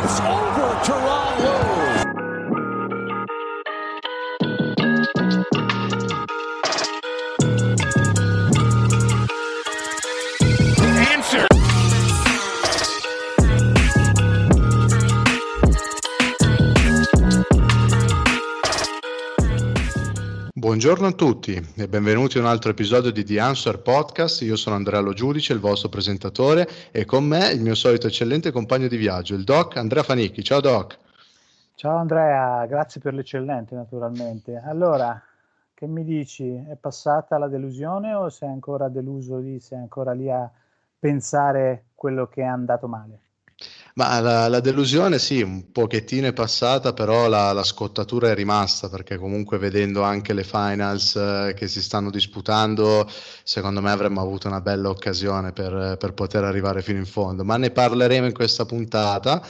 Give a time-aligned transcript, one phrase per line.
[0.00, 1.19] Cross over Tyronn
[20.80, 24.40] Buongiorno a tutti e benvenuti a un altro episodio di The Answer Podcast.
[24.40, 28.50] Io sono Andrea Lo Giudice, il vostro presentatore, e con me il mio solito eccellente
[28.50, 30.42] compagno di viaggio, il Doc Andrea Fanicchi.
[30.42, 30.98] Ciao Doc.
[31.74, 34.56] Ciao Andrea, grazie per l'eccellente naturalmente.
[34.56, 35.22] Allora,
[35.74, 36.50] che mi dici?
[36.50, 40.50] È passata la delusione o sei ancora deluso lì, sei ancora lì a
[40.98, 43.18] pensare quello che è andato male?
[43.94, 48.88] Ma la, la delusione sì, un pochettino è passata, però la, la scottatura è rimasta
[48.88, 53.10] perché comunque vedendo anche le finals eh, che si stanno disputando,
[53.42, 57.44] secondo me avremmo avuto una bella occasione per, per poter arrivare fino in fondo.
[57.44, 59.44] Ma ne parleremo in questa puntata.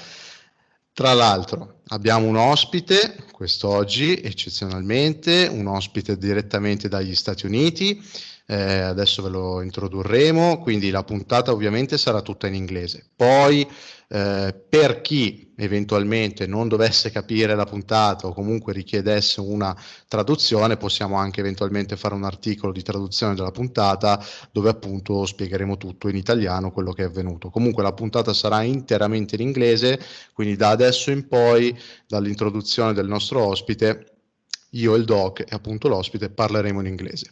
[0.93, 8.03] Tra l'altro abbiamo un ospite quest'oggi, eccezionalmente, un ospite direttamente dagli Stati Uniti.
[8.51, 13.07] Eh, adesso ve lo introdurremo, quindi la puntata ovviamente sarà tutta in inglese.
[13.15, 13.65] Poi
[14.09, 19.73] eh, per chi eventualmente non dovesse capire la puntata o comunque richiedesse una
[20.09, 24.21] traduzione, possiamo anche eventualmente fare un articolo di traduzione della puntata
[24.51, 27.51] dove appunto spiegheremo tutto in italiano quello che è avvenuto.
[27.51, 30.01] Comunque la puntata sarà interamente in inglese,
[30.33, 34.07] quindi da adesso in poi, dall'introduzione del nostro ospite,
[34.71, 37.31] io e il doc e appunto l'ospite parleremo in inglese.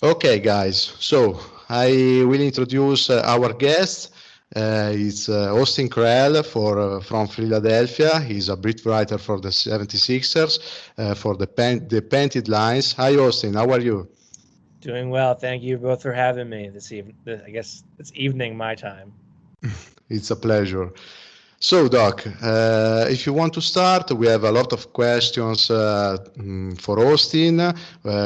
[0.00, 4.14] Okay, guys, so I will introduce our guest.
[4.54, 8.20] Uh, it's uh, Austin Krell for, uh, from Philadelphia.
[8.20, 10.60] He's a beat writer for the 76ers
[10.98, 12.92] uh, for the, pen, the Painted Lines.
[12.92, 13.54] Hi, Austin.
[13.54, 14.08] How are you?
[14.80, 15.34] Doing well.
[15.34, 17.16] Thank you both for having me this evening.
[17.44, 19.12] I guess it's evening my time.
[20.08, 20.92] it's a pleasure.
[21.60, 26.16] So, Doc, uh, if you want to start, we have a lot of questions uh,
[26.36, 27.58] mm, for Austin.
[27.58, 27.74] Uh,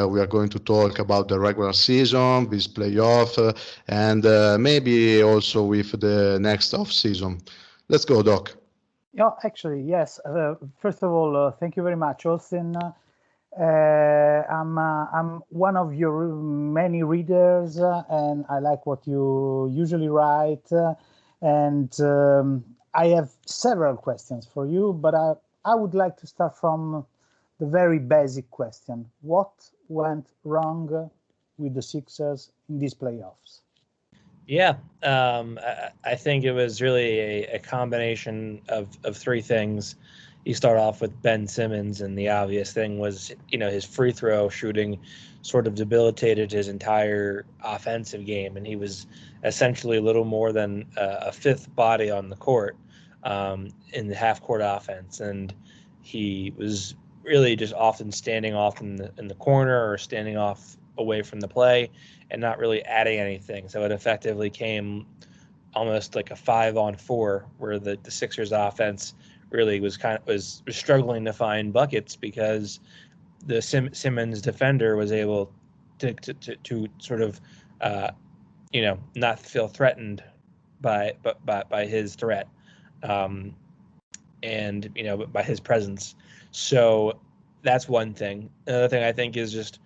[0.06, 3.54] we are going to talk about the regular season, this playoff, uh,
[3.88, 7.38] and uh, maybe also with the next off season.
[7.88, 8.54] Let's go, Doc.
[9.15, 10.20] Yeah, actually, yes.
[10.26, 12.76] Uh, first of all, thank you very much, Austin.
[13.59, 20.70] I'm I'm one of your many readers, and I like what you usually write.
[21.43, 22.64] and um,
[22.94, 27.06] I have several questions for you, but I, I would like to start from
[27.58, 29.06] the very basic question.
[29.20, 29.53] What
[29.88, 31.10] went wrong
[31.58, 33.60] with the Sixers in these playoffs?
[34.47, 39.94] Yeah, um, I, I, think it was really a, a, combination of, of three things.
[40.44, 44.10] You start off with Ben Simmons, and the obvious thing was, you know, his free
[44.10, 44.98] throw shooting
[45.42, 49.06] sort of debilitated his entire offensive game, and he was
[49.44, 52.76] essentially little more than a, a fifth body on the court
[53.25, 55.54] um, in the half court offense, and
[56.00, 60.76] he was really just often standing off in the in the corner or standing off
[60.98, 61.91] away from the play
[62.31, 63.69] and not really adding anything.
[63.69, 65.06] So it effectively came
[65.75, 69.14] almost like a five on four, where the, the Sixers offense
[69.50, 72.81] really was kind of was, was struggling to find buckets because
[73.47, 75.52] the Sim, Simmons defender was able
[75.98, 77.41] to to, to, to sort of
[77.81, 78.10] uh,
[78.72, 80.22] you know not feel threatened
[80.81, 82.49] by but by, by his threat
[83.03, 83.55] um,
[84.43, 86.15] and you know by his presence.
[86.50, 87.19] So
[87.62, 88.50] that's one thing.
[88.66, 89.78] Another thing I think is just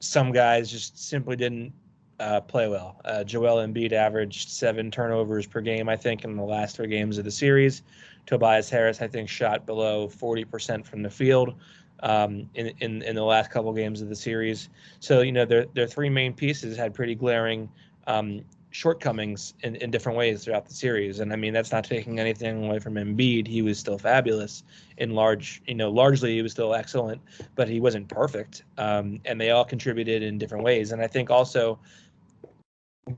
[0.00, 1.72] some guys just simply didn't
[2.20, 3.00] uh, play well.
[3.04, 7.18] Uh, Joel Embiid averaged seven turnovers per game, I think, in the last three games
[7.18, 7.82] of the series.
[8.26, 11.54] Tobias Harris, I think, shot below 40% from the field
[12.00, 14.68] um, in, in in the last couple games of the series.
[15.00, 17.68] So you know their their three main pieces had pretty glaring
[18.06, 18.44] um,
[18.76, 21.20] shortcomings in, in different ways throughout the series.
[21.20, 23.46] And I mean, that's not taking anything away from Embiid.
[23.46, 24.64] He was still fabulous
[24.98, 27.22] in large, you know, largely he was still excellent,
[27.54, 28.64] but he wasn't perfect.
[28.76, 30.92] Um, and they all contributed in different ways.
[30.92, 31.78] And I think also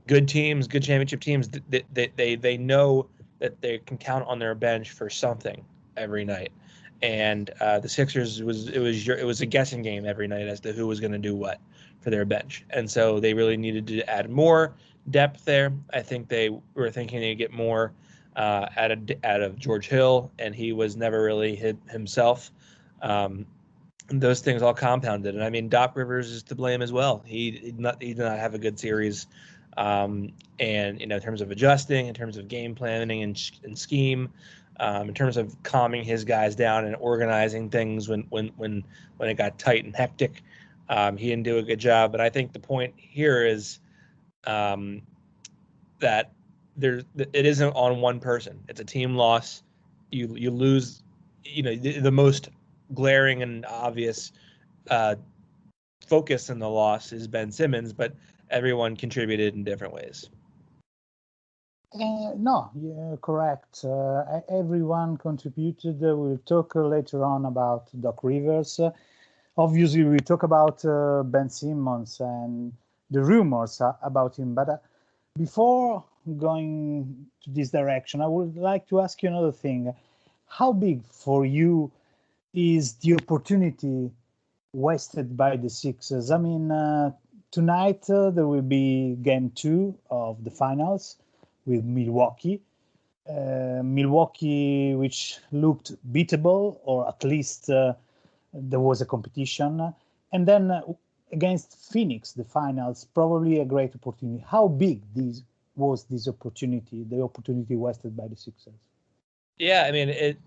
[0.07, 3.07] good teams, good championship teams, they, they, they, they know
[3.39, 5.65] that they can count on their bench for something
[5.97, 6.53] every night.
[7.01, 10.47] And uh, the Sixers was it was your, it was a guessing game every night
[10.47, 11.59] as to who was going to do what
[12.01, 14.73] for their bench, and so they really needed to add more
[15.09, 15.71] depth there.
[15.93, 17.93] I think they were thinking they'd get more
[18.35, 22.51] uh, out of out of George Hill, and he was never really hit himself.
[23.01, 23.45] Um,
[24.07, 27.23] those things all compounded, and I mean Doc Rivers is to blame as well.
[27.25, 29.27] He not he did not have a good series,
[29.77, 33.77] um, and you know in terms of adjusting, in terms of game planning and, and
[33.77, 34.29] scheme.
[34.81, 38.83] Um, in terms of calming his guys down and organizing things when when when
[39.17, 40.41] when it got tight and hectic,
[40.87, 42.11] um, he didn't do a good job.
[42.11, 43.79] But I think the point here is
[44.45, 45.01] um,
[45.99, 46.31] that
[46.77, 48.59] there it isn't on one person.
[48.69, 49.63] It's a team loss,
[50.11, 51.03] you you lose,
[51.43, 52.49] you know, the, the most
[52.93, 54.31] glaring and obvious
[54.89, 55.15] uh,
[56.07, 58.13] focus in the loss is Ben Simmons, but
[58.49, 60.29] everyone contributed in different ways.
[61.91, 63.83] Uh, no, yeah, correct.
[63.83, 65.95] Uh, everyone contributed.
[66.03, 68.79] Uh, we'll talk later on about Doc Rivers.
[69.57, 72.73] obviously, we talk about uh, Ben Simmons and
[73.09, 74.53] the rumors about him.
[74.53, 74.77] But uh,
[75.35, 76.03] before
[76.37, 79.91] going to this direction, I would like to ask you another thing.
[80.45, 81.91] How big for you
[82.53, 84.11] is the opportunity
[84.73, 86.29] wasted by the Sixers?
[86.29, 87.13] I mean, uh,
[87.49, 91.17] tonight there will be game two of the finals
[91.69, 92.61] with Milwaukee.
[93.29, 97.93] Uh, Milwaukee, which looked beatable, or at least uh,
[98.53, 99.93] there was a competition.
[100.33, 100.81] And then uh,
[101.31, 104.43] against Phoenix, the finals, probably a great opportunity.
[104.45, 105.43] How big this
[105.75, 108.73] was this opportunity, the opportunity wasted by the Sixers?
[109.57, 110.37] Yeah, I mean, it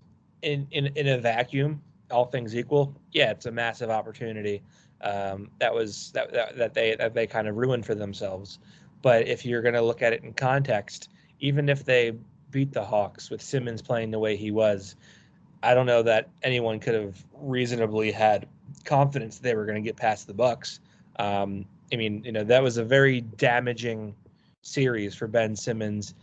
[0.41, 1.81] in in in a vacuum,
[2.11, 4.61] all things equal, yeah, it's a massive opportunity.
[5.01, 8.59] Um, that was that, that that they that they kind of ruined for themselves.
[9.03, 11.09] But if you're going to look at it in context,
[11.39, 12.13] even if they
[12.49, 14.95] beat the Hawks with Simmons playing the way he was,
[15.61, 18.47] I don't know that anyone could have reasonably had
[18.85, 20.79] confidence they were going to get past the Bucks.
[21.17, 24.15] Um, I mean, you know, that was a very damaging
[24.61, 26.15] series for Ben Simmons.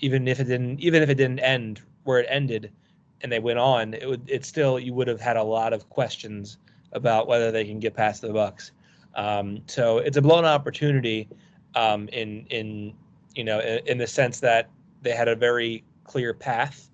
[0.00, 2.72] Even if it didn't, even if it didn't end where it ended,
[3.20, 5.88] and they went on, it would, it still, you would have had a lot of
[5.90, 6.56] questions
[6.92, 8.72] about whether they can get past the Bucks.
[9.14, 11.28] Um, so it's a blown opportunity
[11.74, 12.94] um, in in
[13.34, 14.68] you know, in, the sense that
[15.02, 16.90] they had a very clear path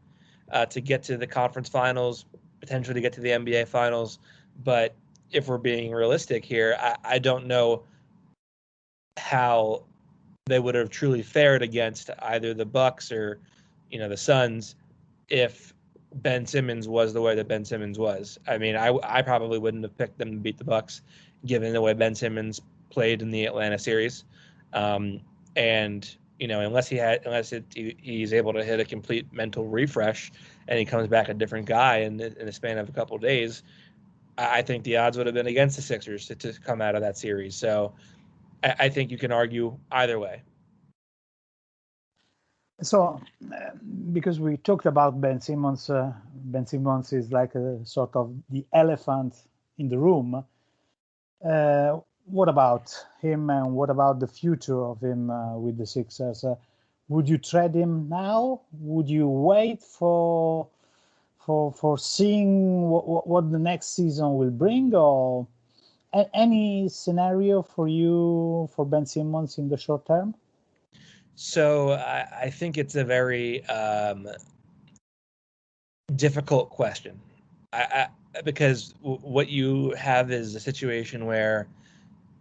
[0.52, 2.24] uh, to get to the conference finals,
[2.60, 4.18] potentially to get to the NBA finals.
[4.64, 4.94] But
[5.30, 7.82] if we're being realistic here, I, I don't know
[9.18, 9.84] how
[10.46, 13.40] they would have truly fared against either the Bucks or,
[13.90, 14.76] you know, the Suns
[15.28, 15.74] if
[16.14, 18.38] Ben Simmons was the way that Ben Simmons was.
[18.46, 21.02] I mean, I, I probably wouldn't have picked them to beat the Bucks
[21.44, 22.60] given the way Ben Simmons
[22.90, 24.24] played in the Atlanta series.
[24.72, 25.20] Um,
[25.56, 29.32] and you know, unless he had, unless it, he, he's able to hit a complete
[29.32, 30.30] mental refresh
[30.68, 33.22] and he comes back a different guy in, in the span of a couple of
[33.22, 33.62] days,
[34.36, 36.94] I, I, think the odds would have been against the Sixers to, to come out
[36.94, 37.56] of that series.
[37.56, 37.92] So
[38.62, 40.42] I, I, think you can argue either way.
[42.80, 43.20] So,
[43.52, 43.56] uh,
[44.12, 48.64] because we talked about Ben Simmons, uh, Ben Simmons is like a sort of the
[48.72, 49.34] elephant
[49.78, 50.44] in the room.
[51.44, 51.98] Uh,
[52.30, 56.44] what about him and what about the future of him uh, with the Sixers?
[56.44, 56.56] Uh,
[57.08, 58.60] would you trade him now?
[58.80, 60.68] Would you wait for
[61.38, 65.46] for for seeing what, what the next season will bring, or
[66.12, 70.34] a- any scenario for you for Ben Simmons in the short term?
[71.34, 74.28] So I, I think it's a very um,
[76.16, 77.20] difficult question.
[77.72, 81.68] I, I, because w- what you have is a situation where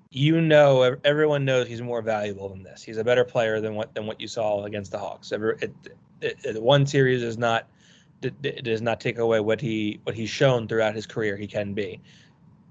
[0.10, 2.84] you know everyone knows he's more valuable than this.
[2.84, 5.32] He's a better player than what than what you saw against the Hawks.
[5.32, 5.74] Every it,
[6.22, 7.68] it, it, one series does not
[8.22, 11.74] it does not take away what he what he's shown throughout his career he can
[11.74, 12.00] be.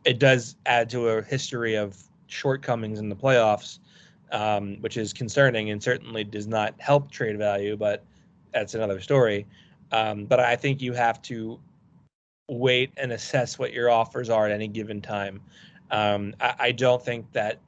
[0.05, 3.81] It does add to a history of shortcomings in the playoffs,
[4.33, 7.77] um, which is concerning and certainly does not help trade value.
[7.77, 8.05] But
[8.53, 9.47] that's another story.
[9.93, 11.61] Um, but I think you have to
[12.49, 15.41] wait and assess what your offers are at any given time.
[15.91, 17.61] Um, I, I don't think that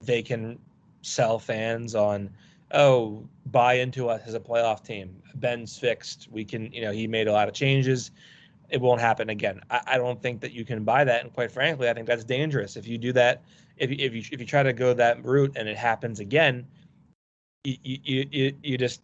[0.00, 0.58] they can
[1.02, 2.30] sell fans on
[2.72, 5.22] oh buy into us as a playoff team.
[5.36, 6.28] Ben's fixed.
[6.30, 8.10] We can you know he made a lot of changes.
[8.70, 9.60] It won't happen again.
[9.70, 11.22] I, I, don't think that you can buy that.
[11.22, 12.76] And quite frankly i think that's dangerous.
[12.76, 13.42] If you do that
[13.76, 16.66] if, if you if you try to go that route and it happens again
[17.64, 19.02] you you you, you just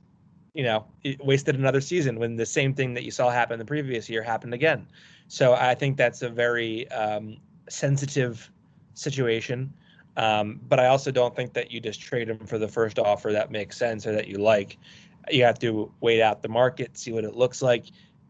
[0.55, 0.85] you know
[1.21, 4.55] wasted another season when the same thing that you saw happen the previous year happened
[4.55, 4.87] again.
[5.29, 7.37] So i think that's a very um,
[7.71, 8.51] sensitive
[8.95, 9.73] situation.
[10.17, 13.33] Um, but I also don't think that you just trade him for the first offer
[13.33, 14.77] that makes sense or that you like.
[15.31, 17.87] You have to wait out the market, see what it looks like.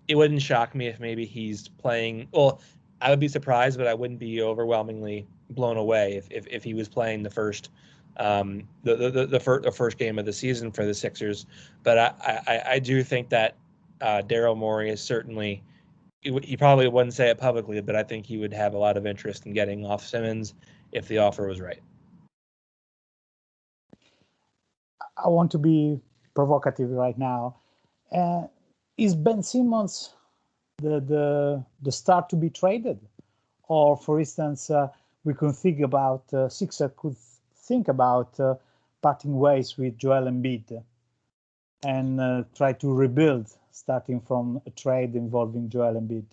[0.09, 2.29] It wouldn't shock me if maybe he's playing.
[2.33, 2.61] Well,
[3.01, 6.75] I would be surprised, but I wouldn't be overwhelmingly blown away if, if, if he
[6.75, 7.71] was playing the first
[8.17, 11.47] um, the the the, the, first, the first game of the season for the Sixers.
[11.83, 13.57] But I I, I do think that
[14.01, 15.63] uh, Daryl Morey is certainly
[16.23, 19.07] he probably wouldn't say it publicly, but I think he would have a lot of
[19.07, 20.55] interest in getting off Simmons
[20.93, 21.81] if the offer was right.
[25.17, 26.00] I want to be
[26.35, 27.57] provocative right now.
[28.12, 28.45] Uh,
[28.97, 30.11] is Ben Simmons
[30.79, 32.99] the, the the start to be traded,
[33.69, 34.89] or for instance, uh,
[35.25, 37.17] we could think about uh, Sixer could
[37.55, 38.55] think about uh,
[39.03, 40.83] parting ways with Joel Embiid
[41.85, 46.25] and uh, try to rebuild starting from a trade involving Joel Embiid?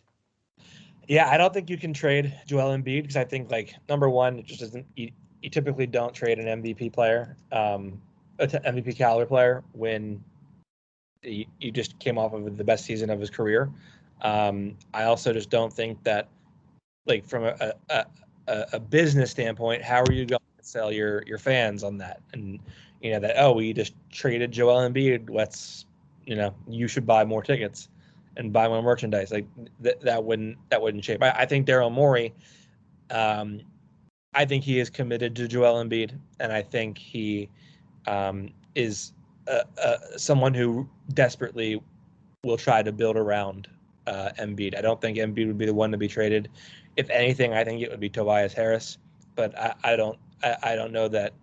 [1.08, 4.40] Yeah, I don't think you can trade Joel Embiid because I think like number one,
[4.40, 4.86] it just doesn't.
[4.96, 8.02] You, you typically don't trade an MVP player, um,
[8.40, 10.24] a t- MVP caliber player when
[11.24, 13.70] you, you just came off of the best season of his career.
[14.22, 16.28] Um, I also just don't think that,
[17.06, 18.06] like from a, a,
[18.48, 22.22] a, a business standpoint, how are you going to sell your your fans on that?
[22.34, 22.60] And
[23.02, 25.86] you know that oh we just traded Joel Embiid, let's
[26.28, 27.90] you know you should buy more tickets
[28.36, 29.32] and buy more merchandise.
[29.32, 29.48] Like
[29.82, 31.24] th- that wouldn't that wouldn't shape.
[31.24, 32.34] I, I think Daryl Morey,
[33.10, 33.62] um,
[34.36, 37.50] I think he is committed to Joel Embiid, and I think he
[38.06, 39.14] um, is
[39.48, 41.82] uh, someone who desperately
[42.44, 43.70] will try to build around
[44.06, 44.78] uh, Embiid.
[44.78, 46.50] I don't think Embiid would be the one to be traded.
[46.98, 48.98] If anything, I think it would be Tobias Harris.
[49.36, 51.34] But I, I don't I, I, don't know that.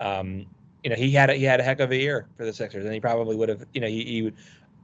[0.00, 0.46] Um,
[0.84, 2.84] you know, he had a, he had a heck of a year for the Sixers,
[2.84, 3.64] and he probably would have.
[3.72, 4.32] You know, he, he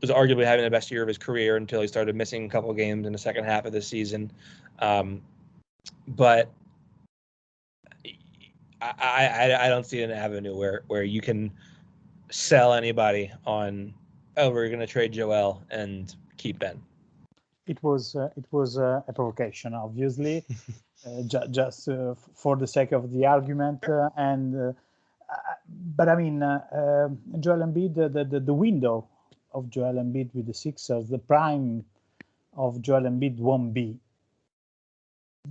[0.01, 2.73] was arguably having the best year of his career until he started missing a couple
[2.73, 4.33] games in the second half of the season.
[4.79, 5.21] Um,
[6.09, 6.51] but
[8.81, 11.53] I, I, I don't see an avenue where, where you can
[12.31, 13.93] sell anybody on
[14.37, 16.81] oh we're going to trade Joel and keep Ben.
[17.67, 20.45] It was uh, it was uh, a provocation, obviously,
[21.07, 23.87] uh, ju- just uh, for the sake of the argument.
[23.87, 24.73] Uh, and uh,
[25.97, 26.41] but I mean,
[27.41, 29.09] Joel Embiid, the, the the window
[29.53, 31.85] of Joel Embiid with the Sixers, the prime
[32.57, 33.99] of Joel Embiid won't be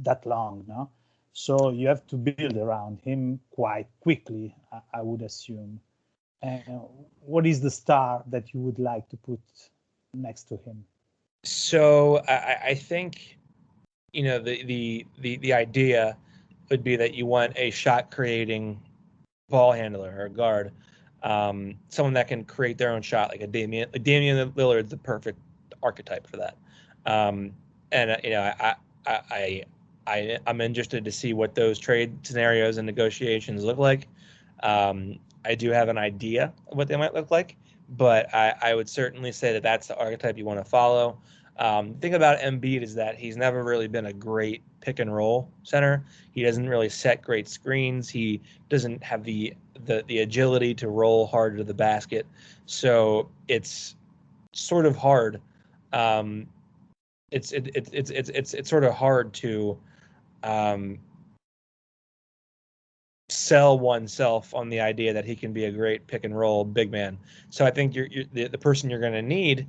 [0.03, 0.89] that long, no?
[1.33, 5.79] So you have to build around him quite quickly, I, I would assume.
[6.41, 6.57] Uh,
[7.21, 9.39] what is the star that you would like to put
[10.13, 10.83] next to him?
[11.43, 13.37] So I, I think,
[14.13, 16.17] you know, the, the the the idea
[16.69, 18.81] would be that you want a shot creating
[19.49, 20.71] ball handler or a guard
[21.23, 23.89] um, someone that can create their own shot, like a Damian.
[24.01, 25.39] Damian Lillard's the perfect
[25.83, 26.57] archetype for that.
[27.05, 27.51] Um,
[27.91, 28.75] and uh, you know, I,
[29.05, 29.63] I, I,
[30.07, 34.07] I, I'm interested to see what those trade scenarios and negotiations look like.
[34.63, 37.55] Um, I do have an idea of what they might look like,
[37.89, 41.19] but I, I would certainly say that that's the archetype you want to follow.
[41.57, 45.13] Um, the thing about Embiid is that he's never really been a great pick and
[45.13, 46.03] roll center.
[46.31, 48.09] He doesn't really set great screens.
[48.09, 49.53] He doesn't have the
[49.85, 52.25] the the agility to roll hard to the basket.
[52.65, 53.95] So it's
[54.53, 55.41] sort of hard.
[55.93, 56.47] Um,
[57.31, 59.77] it's it, it, it's it's it's it's sort of hard to
[60.43, 60.99] um,
[63.29, 66.91] sell oneself on the idea that he can be a great pick and roll big
[66.91, 67.17] man.
[67.49, 69.67] So I think you're, you're the, the person you're going to need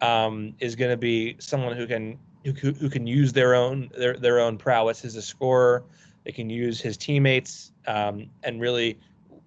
[0.00, 4.16] um, is going to be someone who can who, who can use their own their
[4.16, 5.84] their own prowess as a scorer.
[6.24, 8.98] They can use his teammates um, and really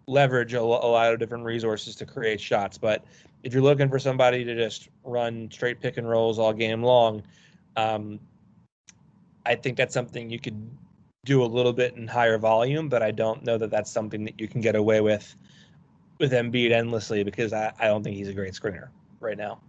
[0.07, 2.77] leverage a, a, lot of different resources to create shots.
[2.77, 3.05] But
[3.43, 7.23] if you're looking for somebody to just run straight pick and rolls all game long,
[7.75, 8.19] um,
[9.45, 10.69] I think that's something you could
[11.23, 12.89] do a little bit in higher volume.
[12.89, 15.35] But I don't know that that's something that you can get away with
[16.19, 19.59] with Embiid endlessly because I, I don't think he's a great screener right now.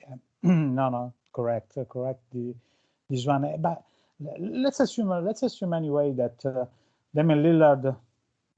[0.00, 0.14] Yeah.
[0.42, 2.20] no, no, correct, correct.
[2.32, 2.54] The,
[3.10, 3.82] this one, but
[4.38, 6.64] let's assume, let's assume anyway that uh,
[7.14, 7.96] Damian Lillard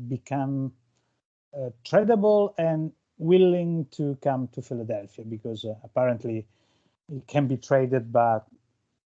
[0.08, 0.72] become
[1.56, 6.46] uh, tradable and willing to come to Philadelphia because uh, apparently
[7.12, 8.46] it can be traded, but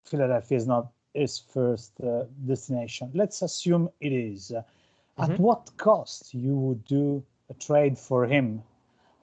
[0.05, 3.09] Philadelphia is not his first uh, destination.
[3.13, 4.51] Let's assume it is.
[4.51, 5.31] Mm-hmm.
[5.31, 8.61] At what cost you would do a trade for him?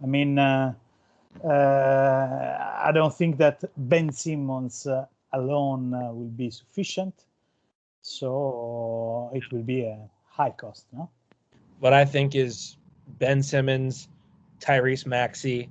[0.03, 0.73] I mean, uh, uh,
[1.45, 7.25] I don't think that Ben Simmons uh, alone will be sufficient.
[8.03, 9.99] So it will be a
[10.29, 11.09] high cost, no?
[11.83, 12.77] what I think is
[13.19, 14.07] Ben Simmons,
[14.61, 15.69] Tyrese Maxey,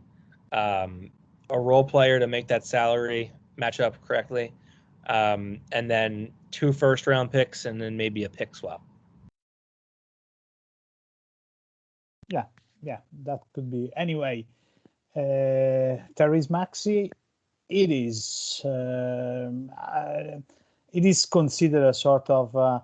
[0.52, 1.10] um,
[1.50, 4.52] a role player to make that salary match up correctly,
[5.08, 8.82] um, and then two first round picks, and then maybe a pick swap.
[12.28, 12.44] Yeah,
[12.84, 13.90] yeah, that could be.
[13.96, 14.46] Anyway,
[15.16, 17.12] uh, Tyrese Maxey,
[17.70, 20.40] it is um, uh,
[20.94, 22.80] it is considered a sort of uh,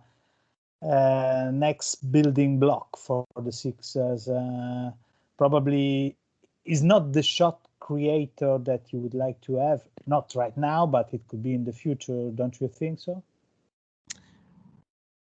[0.82, 4.28] uh, next building block for the Sixers.
[4.28, 4.92] Uh,
[5.38, 6.16] probably
[6.66, 9.82] is not the shot creator that you would like to have.
[10.06, 12.30] Not right now, but it could be in the future.
[12.32, 13.24] Don't you think so?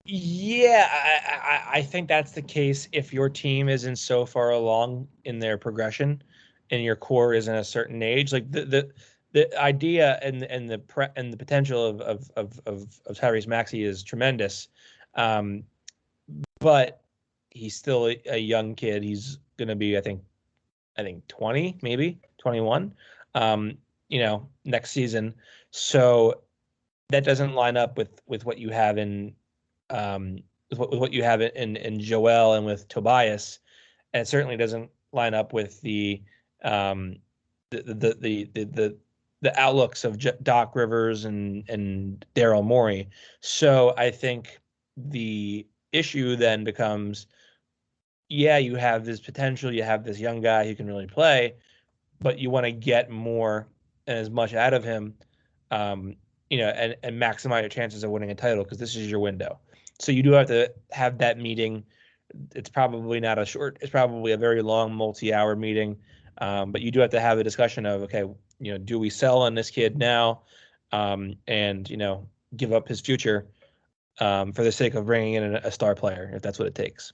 [0.06, 5.08] Yeah, I, I, I think that's the case if your team isn't so far along
[5.26, 6.22] in their progression
[6.72, 8.34] and your core isn't a certain age.
[8.34, 8.92] Like the the,
[9.34, 13.48] the idea and and the pre, and the potential of of of of, of Tyrese
[13.48, 14.68] Maxey is tremendous.
[15.16, 15.64] Um,
[16.60, 17.02] but
[17.50, 19.04] he's still a, a young kid.
[19.04, 20.22] He's going to be, I think,
[20.98, 22.94] I think 20, maybe 21.
[23.36, 23.78] Um,
[24.10, 25.34] you know, next season.
[25.72, 26.42] So
[27.10, 29.34] that doesn't line up with with what you have in
[29.90, 33.60] um, with what, with what you have in in Joel and with Tobias,
[34.14, 36.22] and it certainly doesn't line up with the
[36.64, 37.18] um,
[37.72, 38.98] the, the the the the
[39.42, 43.10] the outlooks of Doc Rivers and and Daryl Morey.
[43.42, 44.60] So I think
[44.96, 47.28] the issue then becomes,
[48.30, 51.56] yeah, you have this potential, you have this young guy who can really play,
[52.20, 53.68] but you want to get more
[54.08, 55.14] and as much out of him,
[55.72, 56.16] um,
[56.50, 59.20] you know, and and maximize your chances of winning a title because this is your
[59.20, 59.60] window.
[60.00, 61.84] So you do have to have that meeting.
[62.56, 63.78] It's probably not a short.
[63.82, 65.98] It's probably a very long, multi-hour meeting.
[66.40, 68.24] Um, but you do have to have a discussion of okay,
[68.60, 70.42] you know, do we sell on this kid now,
[70.92, 73.48] um, and you know, give up his future
[74.20, 77.14] um, for the sake of bringing in a, star player if that's what it takes.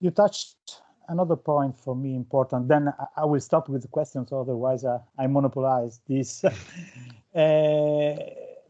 [0.00, 2.68] You touched another point for me important.
[2.68, 6.44] Then I, I will stop with the questions, otherwise I, I monopolize this.
[7.34, 8.16] uh,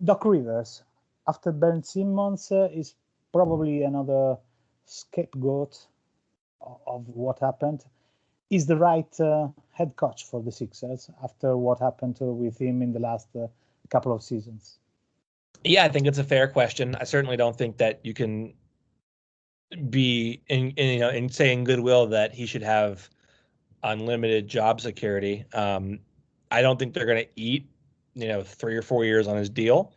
[0.03, 0.83] Doc Rivers,
[1.27, 2.95] after Ben Simmons, uh, is
[3.33, 4.37] probably another
[4.87, 5.87] scapegoat
[6.61, 7.85] of what happened.
[8.51, 12.93] Is the right uh, head coach for the Sixers after what happened with him in
[12.93, 13.47] the last uh,
[13.91, 14.79] couple of seasons?
[15.65, 16.95] Yeah, I think it's a fair question.
[16.95, 18.55] I certainly don't think that you can
[19.91, 23.09] be in, in you know in saying goodwill that he should have
[23.83, 25.45] unlimited job security.
[25.53, 25.99] Um,
[26.51, 27.69] I don't think they're going to eat
[28.15, 29.93] you know three or four years on his deal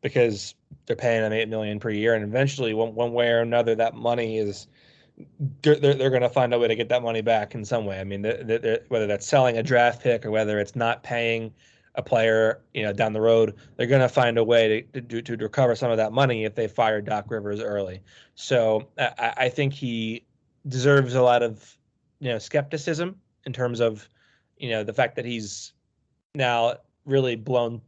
[0.00, 0.54] because
[0.86, 3.94] they're paying him eight million per year, and eventually one one way or another that
[3.94, 4.66] money is
[5.62, 8.00] they're they're, going to find a way to get that money back in some way.
[8.00, 11.52] I mean, they're, they're, whether that's selling a draft pick or whether it's not paying
[11.94, 15.22] a player, you know, down the road, they're going to find a way to, to,
[15.22, 18.00] to recover some of that money if they fire Doc Rivers early.
[18.34, 20.24] So I, I think he
[20.68, 21.76] deserves a lot of,
[22.20, 24.08] you know, skepticism in terms of,
[24.56, 25.72] you know, the fact that he's
[26.34, 27.80] now really blown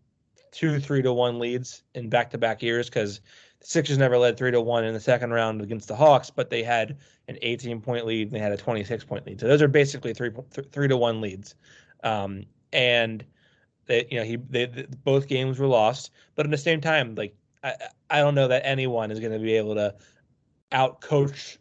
[0.50, 3.20] two three to one leads in back to back years because
[3.64, 6.62] Sixers never led three to one in the second round against the Hawks, but they
[6.62, 6.98] had
[7.28, 9.40] an 18 point lead and they had a 26 point lead.
[9.40, 10.30] So those are basically three
[10.70, 11.54] three to one leads.
[12.02, 13.24] Um, and
[13.86, 17.14] that you know he they, they, both games were lost, but at the same time,
[17.14, 17.74] like I
[18.10, 19.94] I don't know that anyone is going to be able to
[20.72, 21.58] out coach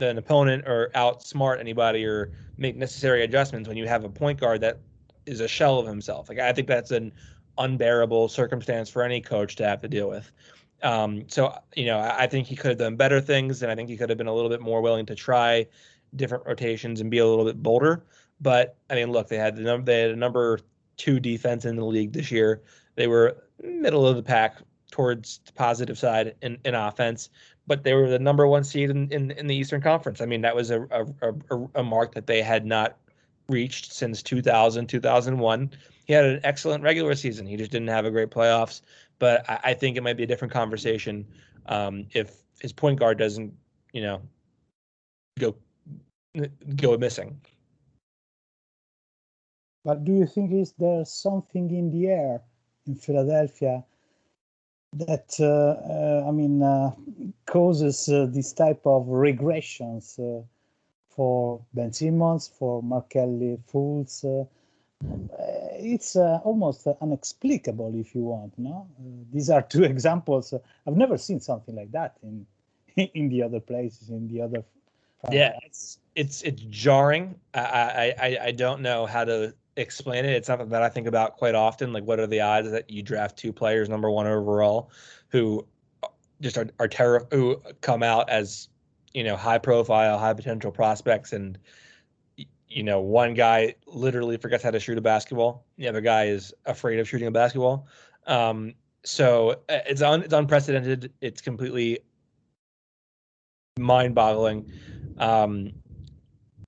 [0.00, 4.60] an opponent or outsmart anybody or make necessary adjustments when you have a point guard
[4.60, 4.78] that
[5.26, 6.28] is a shell of himself.
[6.28, 7.12] Like I think that's an
[7.58, 10.30] unbearable circumstance for any coach to have to deal with.
[10.82, 13.74] Um, so you know, I, I think he could have done better things, and I
[13.74, 15.66] think he could have been a little bit more willing to try
[16.16, 18.04] different rotations and be a little bit bolder.
[18.40, 20.60] But I mean, look, they had the number they had a number
[20.96, 22.62] two defense in the league this year.
[22.94, 24.58] They were middle of the pack
[24.90, 27.30] towards the positive side in, in offense,
[27.66, 30.20] but they were the number one seed in, in, in the Eastern Conference.
[30.20, 32.96] I mean, that was a, a, a, a mark that they had not
[33.48, 35.70] reached since 2000, 2001.
[36.06, 37.46] He had an excellent regular season.
[37.46, 38.80] He just didn't have a great playoffs.
[39.18, 41.26] But I, I think it might be a different conversation
[41.66, 43.52] um, if his point guard doesn't,
[43.92, 44.22] you know,
[45.38, 45.54] go
[46.76, 47.40] go missing.
[49.84, 52.42] But do you think is there something in the air
[52.86, 53.84] in Philadelphia
[54.94, 56.92] that uh, uh, I mean uh,
[57.46, 60.44] causes uh, this type of regressions uh,
[61.08, 63.58] for Ben Simmons, for Markelle
[65.04, 65.30] Fultz?
[65.32, 68.58] Uh, it's almost unexplicable, if you want.
[68.58, 68.88] No,
[69.32, 70.52] these are two examples.
[70.86, 72.46] I've never seen something like that in
[73.14, 74.64] in the other places, in the other.
[75.30, 77.34] yeah, it's it's it's jarring.
[77.54, 80.32] I I I don't know how to explain it.
[80.32, 81.92] It's something that I think about quite often.
[81.92, 84.90] Like, what are the odds that you draft two players, number one overall,
[85.28, 85.66] who
[86.40, 88.68] just are are terror who come out as
[89.14, 91.58] you know high profile, high potential prospects, and
[92.78, 95.66] you know one guy literally forgets how to shoot a basketball.
[95.78, 97.88] The other guy is afraid of shooting a basketball.
[98.28, 98.72] Um,
[99.04, 101.12] so uh, it's un, it's unprecedented.
[101.20, 101.98] It's completely
[103.80, 104.70] mind-boggling,
[105.18, 105.72] um,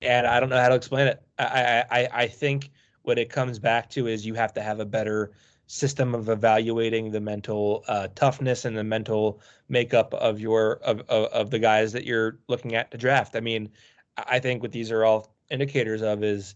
[0.01, 1.23] and I don't know how to explain it.
[1.39, 2.71] I I, I think
[3.03, 5.31] what it comes back to is you have to have a better
[5.67, 11.27] system of evaluating the mental uh, toughness and the mental makeup of your of, of,
[11.31, 13.37] of the guys that you're looking at to draft.
[13.37, 13.69] I mean,
[14.17, 16.55] I think what these are all indicators of is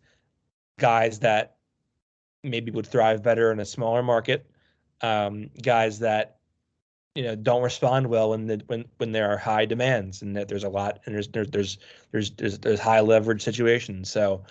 [0.79, 1.57] guys that
[2.43, 4.49] maybe would thrive better in a smaller market,
[5.01, 6.37] um, guys that
[7.13, 10.47] you know don't respond well when the when when there are high demands and that
[10.47, 11.77] there's a lot and there's there's there's
[12.11, 14.09] there's there's, there's high leverage situations.
[14.09, 14.43] So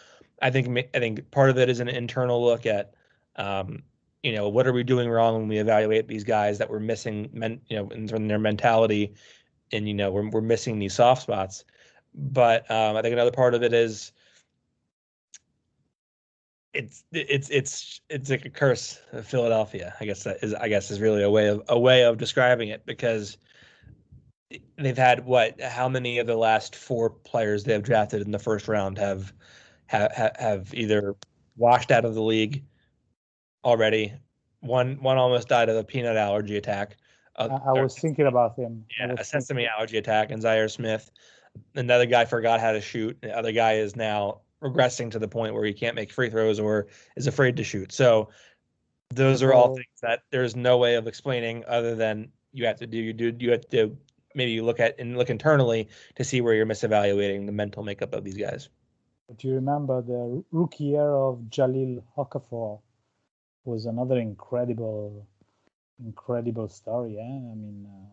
[0.42, 2.94] I think I think part of it is an internal look at,
[3.36, 3.82] um,
[4.22, 7.30] you know, what are we doing wrong when we evaluate these guys that we're missing,
[7.32, 9.14] men, you know, in their mentality,
[9.72, 11.64] and you know, we're we're missing these soft spots.
[12.14, 14.12] But um, I think another part of it is
[16.74, 19.94] it's it's it's it's like a curse of Philadelphia.
[20.00, 22.68] I guess that is I guess is really a way of a way of describing
[22.68, 23.38] it because
[24.76, 28.38] they've had what how many of the last four players they have drafted in the
[28.38, 29.32] first round have
[29.86, 31.14] have have either
[31.56, 32.64] washed out of the league
[33.64, 34.12] already.
[34.60, 36.96] One one almost died of a peanut allergy attack.
[37.36, 38.84] Uh, I, I was thinking about him.
[38.98, 41.10] Yeah, a sesame allergy attack, and Zhaire Smith.
[41.76, 43.16] Another guy forgot how to shoot.
[43.22, 46.58] The other guy is now regressing to the point where he can't make free throws
[46.58, 47.92] or is afraid to shoot.
[47.92, 48.30] So
[49.10, 52.86] those are all things that there's no way of explaining other than you have to
[52.86, 53.96] do you do you have to
[54.34, 58.14] maybe you look at and look internally to see where you're misevaluating the mental makeup
[58.14, 58.68] of these guys.
[59.36, 62.80] Do you remember the rookie year of Jahlil Okafor
[63.64, 65.26] was another incredible
[66.04, 67.22] incredible story, yeah?
[67.22, 68.08] I mean uh...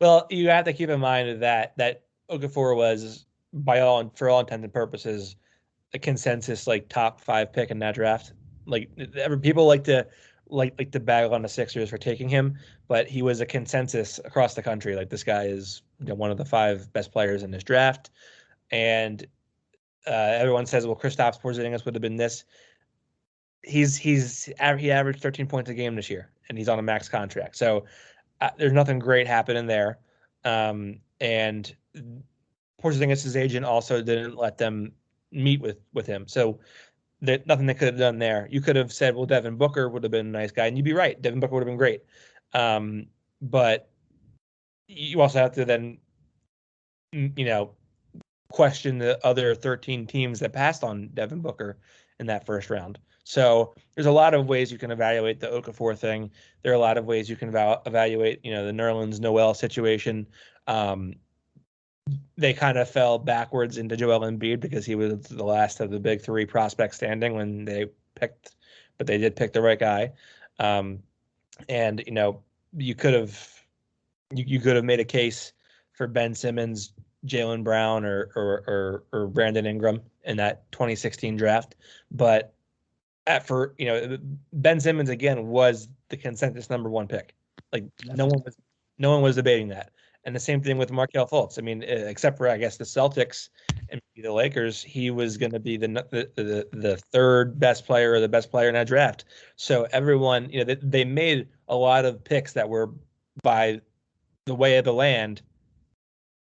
[0.00, 4.30] Well, you have to keep in mind that that Okafor was by all and for
[4.30, 5.36] all intents and purposes
[5.94, 8.32] a consensus like top five pick in that draft.
[8.66, 8.90] Like
[9.42, 10.06] people like to
[10.48, 12.56] like like to bag on the Sixers for taking him,
[12.88, 14.94] but he was a consensus across the country.
[14.96, 18.10] Like this guy is you know, one of the five best players in this draft,
[18.70, 19.26] and
[20.06, 22.44] uh, everyone says, well, Kristaps Porzingis would have been this.
[23.62, 24.44] He's he's
[24.78, 27.56] he averaged 13 points a game this year, and he's on a max contract.
[27.56, 27.84] So
[28.40, 29.98] uh, there's nothing great happening there.
[30.44, 31.74] Um, and
[32.82, 34.92] Porzingis' agent also didn't let them
[35.32, 36.26] meet with with him.
[36.26, 36.60] So
[37.22, 38.48] that nothing they could have done there.
[38.50, 40.84] You could have said, well, Devin Booker would have been a nice guy, and you'd
[40.84, 41.20] be right.
[41.20, 42.02] Devin Booker would have been great.
[42.54, 43.06] Um,
[43.42, 43.90] but
[44.88, 45.98] you also have to then,
[47.12, 47.72] you know,
[48.50, 51.78] question the other 13 teams that passed on Devin Booker
[52.18, 52.98] in that first round.
[53.24, 56.30] So there's a lot of ways you can evaluate the Okafor thing.
[56.62, 60.26] There are a lot of ways you can evaluate, you know, the Nerlens Noel situation.
[60.66, 61.14] Um,
[62.36, 66.00] they kind of fell backwards into Joel Embiid because he was the last of the
[66.00, 68.54] big three prospects standing when they picked,
[68.98, 70.12] but they did pick the right guy.
[70.58, 71.00] Um,
[71.68, 72.42] and you know,
[72.76, 73.64] you could have
[74.32, 75.52] you, you could have made a case
[75.92, 76.92] for Ben Simmons,
[77.26, 81.76] Jaylen Brown, or, or or or Brandon Ingram in that 2016 draft,
[82.10, 82.54] but
[83.26, 84.18] at for you know
[84.52, 87.34] Ben Simmons again was the consensus number one pick.
[87.72, 88.56] Like no one was
[88.98, 89.90] no one was debating that.
[90.24, 91.58] And the same thing with Markelle Fultz.
[91.58, 93.48] I mean, eh, except for I guess the Celtics
[93.88, 98.12] and the Lakers, he was going to be the, the, the the third best player
[98.12, 99.24] or the best player in that draft.
[99.56, 102.90] So everyone, you know, they, they made a lot of picks that were
[103.42, 103.80] by
[104.44, 105.42] the way of the land,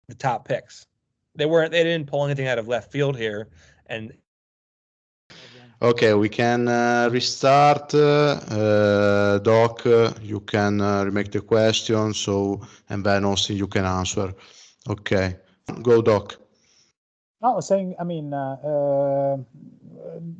[0.09, 0.87] the top picks.
[1.35, 1.71] They weren't.
[1.71, 3.49] They didn't pull anything out of left field here,
[3.87, 4.13] and
[5.83, 7.95] Okay, we can uh, restart.
[7.95, 9.85] Uh, Doc,
[10.23, 14.33] you can uh, remake the question, so and then also you can answer.
[14.89, 15.37] Okay,
[15.83, 16.37] go, Doc.
[17.43, 19.37] I was saying, I mean, uh, uh,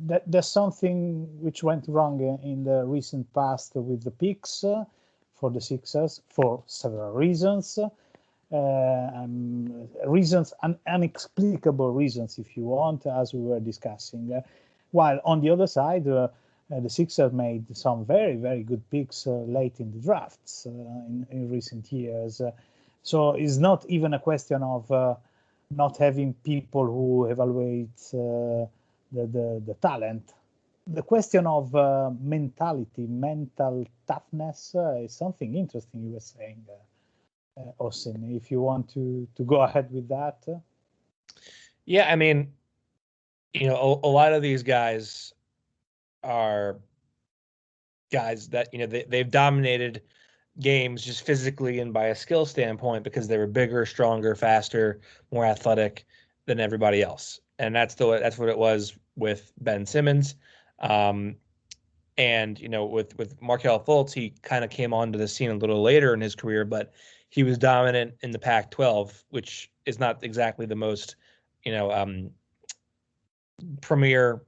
[0.07, 4.85] that there's something which went wrong in the recent past with the picks uh,
[5.35, 7.77] for the Sixers for several reasons.
[8.51, 14.41] Um, reasons, un- inexplicable reasons, if you want, as we were discussing.
[14.91, 16.29] While on the other side, uh,
[16.71, 21.25] uh, the Sixers made some very, very good picks uh, late in the drafts in,
[21.31, 22.41] in, recent years.
[23.03, 24.89] so it's not even a question of
[25.69, 28.69] not having people who evaluate the,
[29.11, 30.33] the, the talent
[30.87, 36.65] the question of uh, mentality, mental toughness uh, is something interesting you were saying,
[37.57, 38.35] uh, Austin.
[38.35, 40.45] If you want to to go ahead with that.
[41.85, 42.53] Yeah, I mean,
[43.59, 45.33] you know, a, a lot of these guys
[46.23, 46.77] are
[48.11, 50.01] guys that you know they, they've dominated
[50.59, 54.99] games just physically and by a skill standpoint because they were bigger, stronger, faster,
[55.31, 56.05] more athletic
[56.45, 57.39] than everybody else.
[57.59, 60.35] And that's the that's what it was with Ben Simmons.
[60.79, 61.35] Um,
[62.17, 65.55] and you know, with with Markelle Fultz, he kind of came onto the scene a
[65.55, 66.93] little later in his career, but
[67.29, 71.15] he was dominant in the Pac-12, which is not exactly the most
[71.63, 72.31] you know um,
[73.87, 74.41] premier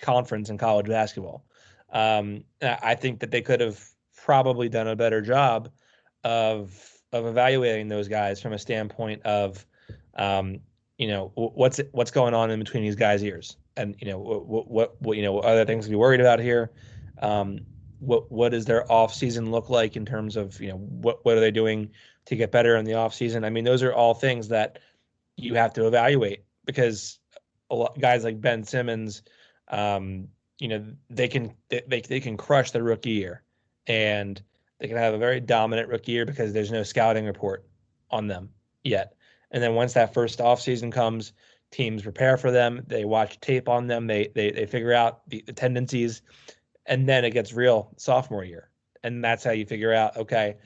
[0.00, 1.44] conference in college basketball.
[1.92, 3.82] Um, I think that they could have
[4.16, 5.70] probably done a better job
[6.22, 9.64] of of evaluating those guys from a standpoint of,
[10.14, 10.60] um,
[10.98, 14.68] you know, what's what's going on in between these guys' ears, and you know, what
[14.68, 16.70] what, what you know, what other things to be worried about here.
[17.20, 17.60] Um,
[17.98, 21.36] what what does their off season look like in terms of you know what what
[21.36, 21.90] are they doing
[22.26, 23.44] to get better in the off season?
[23.44, 24.78] I mean, those are all things that
[25.36, 27.18] you have to evaluate because
[27.74, 29.22] lot, guys like Ben Simmons,
[29.68, 30.28] um,
[30.58, 33.42] you know, they can they they can crush the rookie year,
[33.86, 34.42] and
[34.78, 37.66] they can have a very dominant rookie year because there's no scouting report
[38.10, 38.50] on them
[38.84, 39.14] yet.
[39.50, 41.32] And then once that first offseason comes,
[41.70, 42.82] teams prepare for them.
[42.86, 44.06] They watch tape on them.
[44.06, 46.22] They they they figure out the, the tendencies,
[46.86, 48.70] and then it gets real sophomore year,
[49.02, 50.56] and that's how you figure out okay,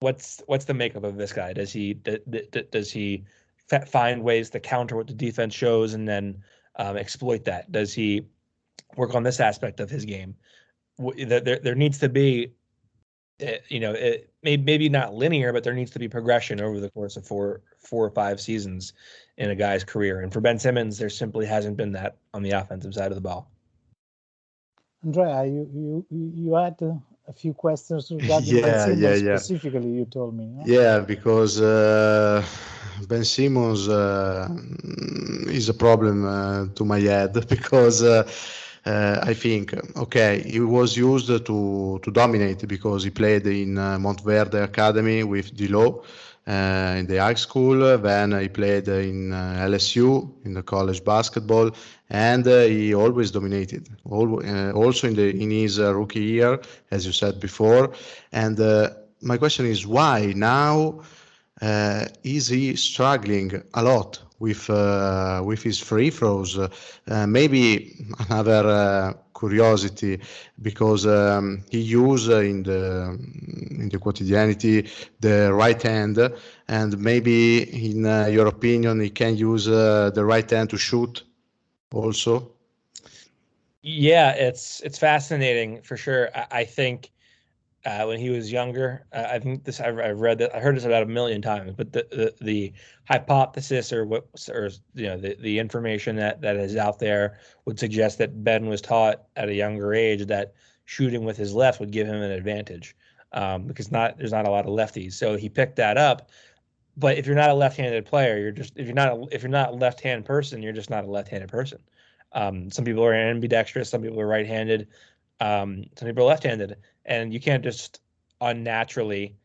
[0.00, 1.52] what's what's the makeup of this guy?
[1.52, 3.24] Does he d- d- does he
[3.88, 6.42] find ways to counter what the defense shows and then
[6.76, 7.72] um, exploit that?
[7.72, 8.26] Does he
[8.96, 10.34] work on this aspect of his game?
[10.98, 12.52] There there needs to be
[13.68, 16.90] you know, it may, maybe not linear, but there needs to be progression over the
[16.90, 18.92] course of four, four or five seasons
[19.36, 20.20] in a guy's career.
[20.20, 23.20] And for Ben Simmons, there simply hasn't been that on the offensive side of the
[23.20, 23.50] ball.
[25.04, 26.78] Andrea, you you you had
[27.26, 29.36] a few questions regarding yeah, Ben Simmons yeah, yeah.
[29.36, 29.90] specifically.
[29.90, 30.46] You told me.
[30.46, 30.62] No?
[30.64, 32.44] Yeah, because uh,
[33.06, 34.48] Ben Simmons uh,
[35.48, 38.22] is a problem uh, to my head because uh,
[38.84, 39.74] I think.
[39.96, 46.02] Okay, he was used to to dominate because he played in Montverde Academy with D'Lo
[46.46, 47.98] uh, in the high school.
[47.98, 49.30] Then he played in
[49.70, 51.70] LSU in the college basketball,
[52.10, 53.88] and he always dominated.
[54.04, 56.60] Also in the in his rookie year,
[56.90, 57.92] as you said before.
[58.32, 58.58] And
[59.20, 61.00] my question is why now?
[61.62, 66.58] Is he struggling a lot with uh, with his free throws.
[66.58, 66.68] Uh,
[67.26, 67.94] maybe
[68.28, 70.20] another uh, curiosity
[70.60, 73.16] because um, he used in the
[73.82, 74.88] in the quotidianity
[75.20, 76.18] the right hand,
[76.68, 81.22] and maybe in uh, your opinion he can use uh, the right hand to shoot
[81.94, 82.50] also.
[83.82, 86.30] Yeah, it's it's fascinating for sure.
[86.34, 87.10] I, I think
[87.84, 89.06] uh, when he was younger.
[89.12, 91.72] Uh, I think this I've, I've, read that I heard this about a million times,
[91.76, 92.72] but the the, the
[93.04, 97.78] hypothesis or what or you know the, the information that that is out there would
[97.78, 101.90] suggest that Ben was taught at a younger age that shooting with his left would
[101.90, 102.96] give him an advantage
[103.32, 106.30] um, because not there's not a lot of lefties, so he picked that up.
[106.96, 109.50] But if you're not a left-handed player, you're just if you're not a, if you're
[109.50, 111.78] not a left-hand person, you're just not a left-handed person.
[112.32, 114.88] Um, some people are ambidextrous, some people are right-handed,
[115.40, 118.00] um, some people are left-handed and you can't just
[118.40, 119.36] unnaturally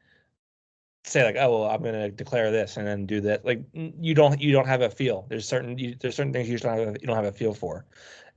[1.04, 3.46] say like oh well i'm going to declare this and then do that.
[3.46, 5.26] Like you don't you don't have a feel.
[5.30, 7.32] There's certain you, there's certain things you just don't have a, you don't have a
[7.32, 7.86] feel for.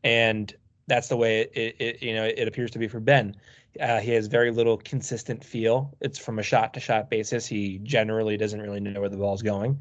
[0.05, 0.53] And
[0.87, 3.37] that's the way it, it, you know it appears to be for ben.
[3.81, 5.97] Uh, he has very little consistent feel.
[6.01, 7.47] It's from a shot to shot basis.
[7.47, 9.79] He generally doesn't really know where the ball's going.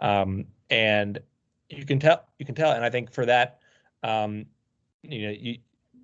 [0.00, 1.18] Um, and
[1.70, 2.72] you can tell you can tell.
[2.72, 3.60] And i think for that
[4.02, 4.46] um,
[5.02, 5.58] you know you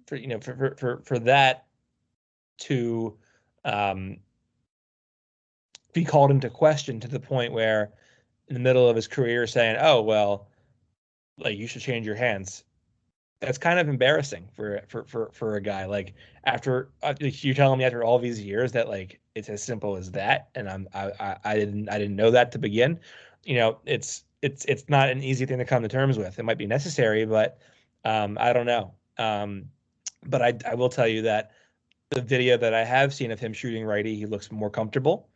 [0.06, 1.66] for you know for for for, for that
[2.58, 3.16] to
[3.64, 4.18] um,
[5.92, 7.92] be called into question to the point where
[8.48, 10.48] in the middle of his career saying, "Oh well,
[11.38, 12.64] like you should change your hands."
[13.40, 16.14] That's kind of embarrassing for for for for a guy like
[16.44, 20.10] after uh, you're telling me after all these years that like it's as simple as
[20.12, 23.00] that, and I'm I, I I didn't I didn't know that to begin.
[23.44, 26.38] You know, it's it's it's not an easy thing to come to terms with.
[26.38, 27.58] It might be necessary, but
[28.04, 28.94] um, I don't know.
[29.18, 29.66] Um,
[30.26, 31.52] but I I will tell you that
[32.10, 35.28] the video that I have seen of him shooting righty, he looks more comfortable.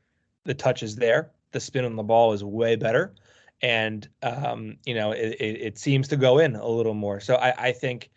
[0.44, 1.30] The touch is there.
[1.52, 3.14] The spin on the ball is way better,
[3.60, 7.18] and um, you know it, it, it, seems to go in a little more.
[7.18, 8.10] So I, I think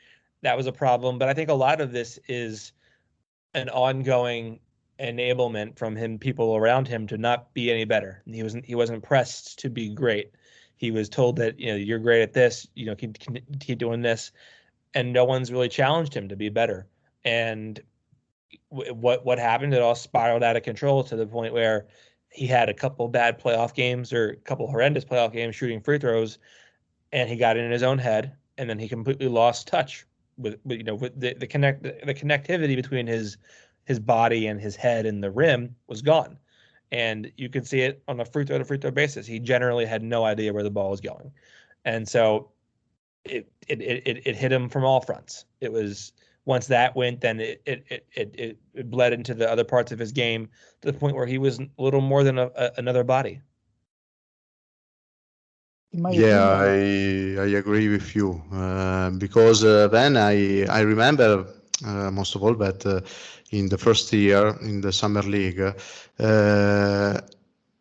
[0.43, 2.73] that was a problem, but I think a lot of this is
[3.55, 4.59] an ongoing
[4.99, 8.21] enablement from him, people around him, to not be any better.
[8.25, 10.31] He wasn't he wasn't pressed to be great.
[10.77, 13.17] He was told that you know you're great at this, you know keep
[13.59, 14.31] keep doing this,
[14.93, 16.87] and no one's really challenged him to be better.
[17.25, 17.81] And
[18.69, 19.73] what what happened.
[19.73, 21.87] It all spiraled out of control to the point where
[22.29, 25.99] he had a couple bad playoff games or a couple horrendous playoff games shooting free
[25.99, 26.39] throws,
[27.11, 30.05] and he got it in his own head, and then he completely lost touch
[30.37, 33.37] with, with you know with the, the connect the connectivity between his
[33.85, 36.37] his body and his head and the rim was gone.
[36.91, 39.25] And you could see it on a free throw to free throw basis.
[39.25, 41.31] He generally had no idea where the ball was going.
[41.85, 42.51] And so
[43.25, 45.45] it it it, it hit him from all fronts.
[45.59, 46.13] It was
[46.45, 49.99] once that went, then it it, it it it bled into the other parts of
[49.99, 50.49] his game
[50.81, 53.41] to the point where he was a little more than a, a, another body.
[56.07, 61.45] Yeah, I I agree with you uh, because uh, then I I remember
[61.85, 63.01] uh, most of all that uh,
[63.51, 65.73] in the first year in the summer league uh,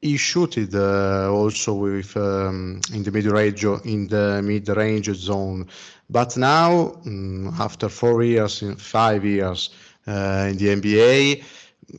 [0.03, 5.67] he shooted uh, also with um, in the mid range in the mid range zone
[6.13, 9.71] but now, mm, after four years, five years
[10.07, 11.43] uh, in the NBA,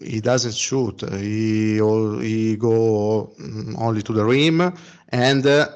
[0.02, 1.02] he doesn't shoot.
[1.10, 4.72] He he go mm, only to the rim,
[5.10, 5.68] and uh,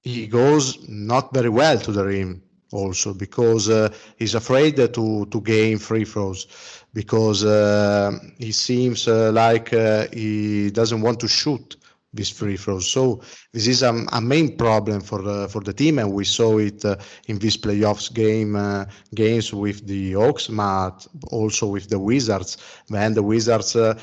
[0.00, 5.40] he goes not very well to the rim also because uh, he's afraid to to
[5.40, 6.46] gain free throws
[6.94, 11.76] because uh, he seems uh, like uh, he doesn't want to shoot
[12.12, 12.90] these free throws.
[12.90, 13.20] So
[13.52, 16.84] this is a, a main problem for the for the team, and we saw it
[16.84, 16.96] uh,
[17.28, 22.56] in these playoffs game uh, games with the Hawks, but also with the Wizards.
[22.88, 23.96] When the Wizards are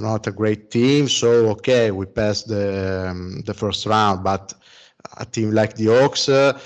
[0.00, 4.52] not a great team, so okay, we passed the um, the first round, but
[5.16, 6.28] a team like the Hawks.
[6.28, 6.58] Uh,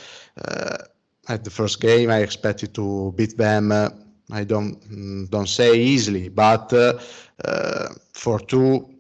[1.31, 3.73] at the first game, I expected to beat them.
[4.33, 6.71] I don't don't say easily, but
[8.13, 8.91] for two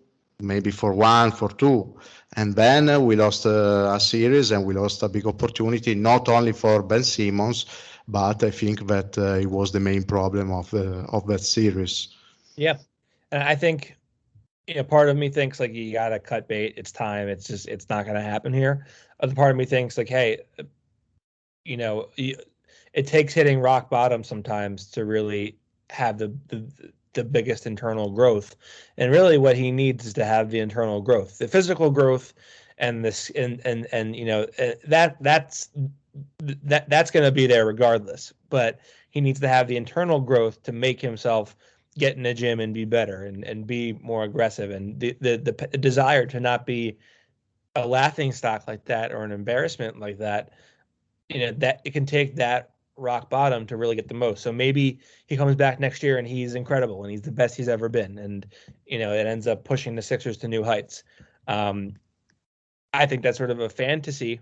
[0.42, 1.94] maybe for one, for two.
[2.36, 6.28] And then uh, we lost uh, a series and we lost a big opportunity, not
[6.28, 7.66] only for Ben Simmons,
[8.06, 12.08] but I think that uh, it was the main problem of the of that series.
[12.56, 12.78] Yeah,
[13.32, 13.96] and I think
[14.66, 16.74] you know part of me thinks like you gotta cut bait.
[16.76, 17.28] It's time.
[17.28, 18.86] It's just it's not gonna happen here.
[19.20, 20.38] Other part of me thinks like, hey,
[21.64, 25.56] you know, it takes hitting rock bottom sometimes to really
[25.90, 28.56] have the the the biggest internal growth.
[28.96, 32.32] And really what he needs is to have the internal growth, the physical growth
[32.78, 35.70] and this and and and you know uh, that that's
[36.40, 40.62] that that's going to be there regardless, but he needs to have the internal growth
[40.64, 41.56] to make himself
[41.98, 45.36] get in the gym and be better and, and be more aggressive and the, the
[45.36, 46.96] the desire to not be
[47.74, 50.50] a laughing stock like that or an embarrassment like that
[51.30, 54.42] you know that it can take that rock bottom to really get the most.
[54.42, 57.68] So maybe he comes back next year and he's incredible and he's the best he's
[57.68, 58.46] ever been, and
[58.86, 61.04] you know it ends up pushing the Sixers to new heights.
[61.46, 61.94] Um,
[62.92, 64.40] I think that's sort of a fantasy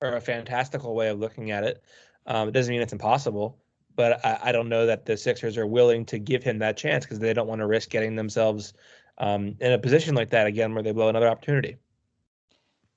[0.00, 1.82] or a fantastical way of looking at it.
[2.26, 3.58] Um, it doesn't mean it's impossible,
[3.96, 7.04] but I, I, don't know that the Sixers are willing to give him that chance
[7.04, 8.74] because they don't want to risk getting themselves
[9.16, 11.78] um, in a position like that again where they blow another opportunity.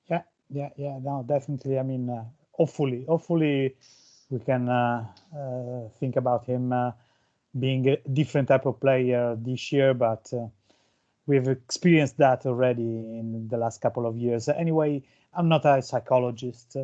[0.08, 0.98] Yeah, yeah, yeah.
[1.02, 1.78] No, definitely.
[1.78, 2.24] I mean, uh,
[2.62, 3.74] hopefully, hopefully
[4.30, 5.04] we can uh,
[5.36, 6.92] uh, think about him uh,
[7.58, 10.32] being a different type of player this year, but
[11.26, 14.48] we've experienced that already in the last couple of years.
[14.48, 15.02] Anyway,
[15.34, 16.76] I'm not a psychologist,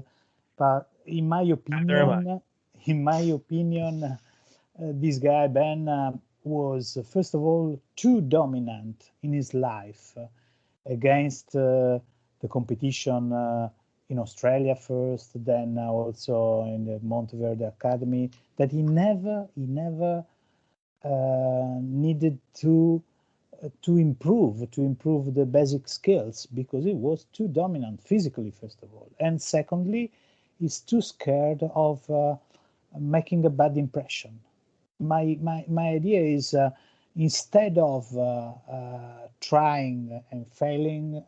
[0.57, 2.41] but in my opinion,
[2.85, 4.17] in my opinion, uh,
[4.77, 6.13] this guy Ben uh,
[6.43, 10.27] was first of all too dominant in his life uh,
[10.87, 13.71] against the competition
[14.09, 20.25] in Australia first, then also in the Montverde Academy, that he never, he never
[21.05, 23.03] uh, needed to
[23.63, 28.83] uh, to improve, to improve the basic skills because he was too dominant physically, first
[28.83, 30.11] of all, and secondly,
[30.61, 32.37] he's too scared of uh,
[32.99, 34.39] making a bad impression.
[34.99, 36.55] My my my idea is.
[36.55, 36.71] Uh,
[37.17, 41.21] instead of uh, uh, trying and failing,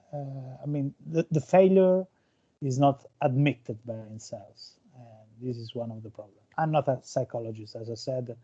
[0.62, 2.06] I mean, the, the failure
[2.62, 4.72] is not admitted by themselves.
[4.94, 6.36] And this is one of the problems.
[6.58, 8.36] I'm not a psychologist, as I said,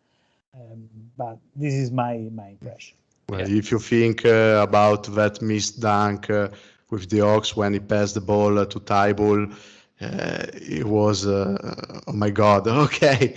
[0.55, 2.97] um, but this is my my impression.
[3.29, 3.59] Well, yeah.
[3.59, 6.49] if you think uh, about that missed dunk uh,
[6.91, 9.53] with the Hawks when he passed the ball uh, to Thybulle,
[10.01, 13.35] uh, it was uh, oh my God, okay,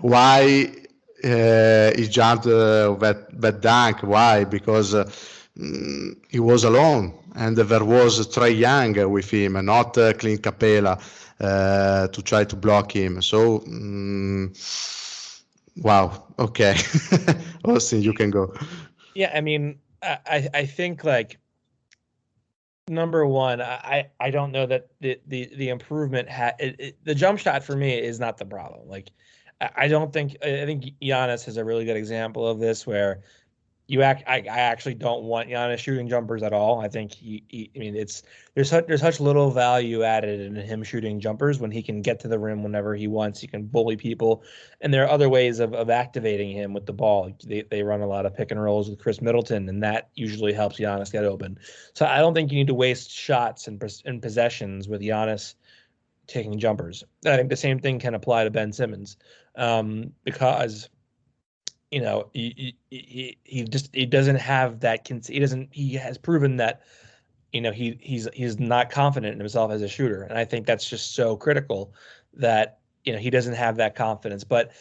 [0.00, 0.72] why
[1.22, 4.02] uh, he jumped that that dunk?
[4.02, 4.44] Why?
[4.44, 10.42] Because mm, he was alone and there was Trae Young with him, not uh, Clint
[10.42, 11.00] Capela,
[11.40, 13.20] uh, to try to block him.
[13.22, 14.52] So, um,
[15.76, 16.24] wow.
[16.38, 16.76] Okay,
[17.64, 18.54] Austin, you can go.
[19.14, 21.38] Yeah, I mean, I I think like
[22.88, 26.56] number one, I I don't know that the the the improvement had
[27.04, 28.88] the jump shot for me is not the problem.
[28.88, 29.10] Like,
[29.60, 33.22] I don't think I think Giannis is a really good example of this where
[33.86, 34.22] you act.
[34.26, 36.80] I, I actually don't want Giannis shooting jumpers at all.
[36.80, 38.22] I think he, he, I mean, it's
[38.54, 42.18] there's such there's such little value added in him shooting jumpers when he can get
[42.20, 43.40] to the rim whenever he wants.
[43.40, 44.42] He can bully people,
[44.80, 47.36] and there are other ways of, of activating him with the ball.
[47.44, 50.54] They they run a lot of pick and rolls with Khris Middleton, and that usually
[50.54, 51.58] helps Giannis get open.
[51.92, 55.56] So I don't think you need to waste shots and and possessions with Giannis
[56.26, 57.04] taking jumpers.
[57.26, 59.18] I think the same thing can apply to Ben Simmons
[59.56, 60.88] um, because
[61.94, 66.56] you know he, he he just he doesn't have that he doesn't he has proven
[66.56, 66.82] that
[67.52, 70.24] you know he he's he's not confident in himself as a shooter.
[70.24, 71.94] And i think that's just so critical
[72.34, 74.42] that you know he doesn't have that confidence.
[74.42, 74.72] But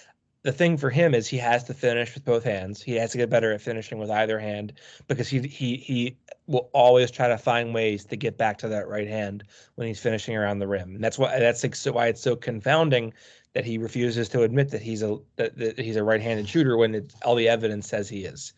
[0.42, 2.82] the thing for him is he has to finish with both hands.
[2.82, 4.74] He has to get better at finishing with either hand
[5.08, 6.18] because he he he
[6.48, 9.44] will always try to find ways to get back to that right hand
[9.76, 10.96] when he's finishing around the rim.
[10.96, 13.14] And that's why that's why it's so confounding
[13.54, 16.96] that he refuses to admit that he's a that, that he's a right-handed shooter when
[16.96, 18.54] it, all the evidence says he is.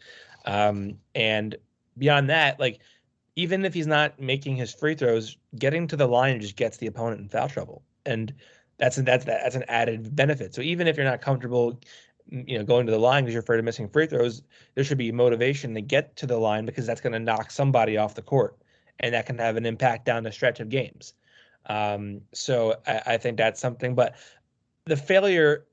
[0.45, 1.55] Um, and
[1.97, 2.81] beyond that, like
[3.35, 6.87] even if he's not making his free throws, getting to the line just gets the
[6.87, 8.33] opponent in foul trouble, and
[8.77, 10.53] that's that's that's an added benefit.
[10.53, 11.79] So even if you're not comfortable,
[12.29, 14.43] you know, going to the line because you're afraid of missing free throws,
[14.75, 17.97] there should be motivation to get to the line because that's going to knock somebody
[17.97, 18.57] off the court.
[18.99, 21.13] and that can have an impact down the stretch of games.
[21.67, 23.95] Um, so I, I think that's something.
[23.95, 24.15] But
[24.85, 25.65] the failure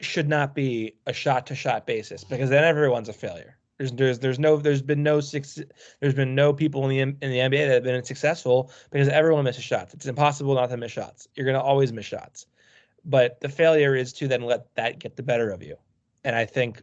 [0.00, 3.56] should not be a shot to shot basis because then everyone's a failure.
[3.78, 5.58] There's there's there's no there's been no six
[6.00, 9.44] there's been no people in the in the NBA that have been successful because everyone
[9.44, 9.92] misses shots.
[9.92, 11.28] It's impossible not to miss shots.
[11.34, 12.46] You're gonna always miss shots.
[13.04, 15.76] But the failure is to then let that get the better of you.
[16.24, 16.82] And I think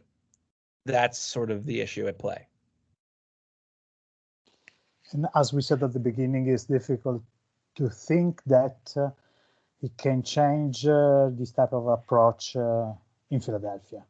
[0.86, 2.46] that's sort of the issue at play.
[5.12, 7.22] And as we said at the beginning, it's difficult
[7.74, 9.10] to think that uh,
[9.84, 12.90] it can change uh, this type of approach uh,
[13.30, 14.02] in Philadelphia.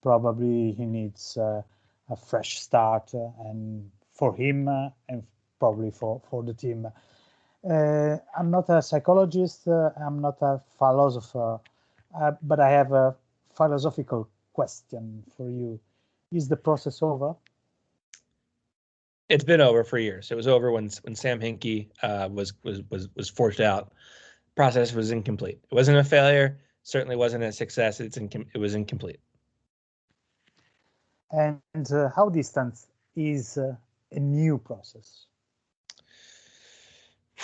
[0.00, 1.62] Probably he needs uh,
[2.08, 5.24] a fresh start, uh, and for him uh, and
[5.58, 6.86] probably for for the team.
[7.64, 9.66] I'm not a psychologist.
[9.66, 11.58] I'm not a philosopher,
[12.42, 13.16] but I have a
[13.56, 15.80] philosophical question for you.
[16.30, 17.34] Is the process over?
[19.28, 20.30] It's been over for years.
[20.30, 23.92] It was over when when Sam Hinkie uh, was was was was forced out.
[24.56, 25.60] Process was incomplete.
[25.70, 26.58] It wasn't a failure.
[26.82, 28.00] Certainly wasn't a success.
[28.00, 29.20] It's incom- it was incomplete.
[31.30, 31.60] And
[31.92, 32.78] uh, how distant
[33.14, 33.76] is uh,
[34.12, 35.26] a new process?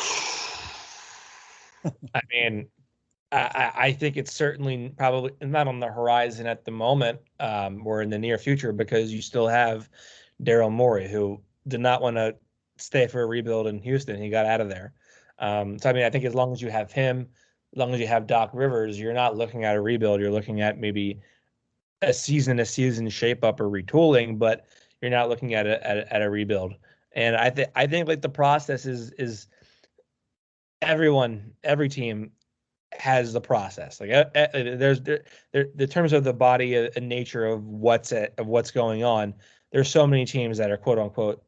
[2.15, 2.69] I mean,
[3.33, 8.03] I, I, think it's certainly probably not on the horizon at the moment um, or
[8.03, 9.89] in the near future because you still have
[10.43, 12.37] Daryl Morey, who did not want to
[12.77, 14.21] stay for a rebuild in Houston.
[14.21, 14.93] He got out of there.
[15.43, 17.28] Um, so I mean, I think as long as you have him,
[17.74, 20.20] as long as you have Doc Rivers, you're not looking at a rebuild.
[20.20, 21.20] You're looking at maybe
[22.01, 24.66] a season a season shape up or retooling, but
[25.01, 26.74] you're not looking at a at a, at a rebuild.
[27.12, 29.49] And I think I think like the process is is
[30.80, 32.30] everyone every team
[32.93, 36.90] has the process like uh, uh, there's there, there the terms of the body and
[36.95, 39.32] uh, nature of what's at, of what's going on
[39.70, 41.43] there's so many teams that are quote unquote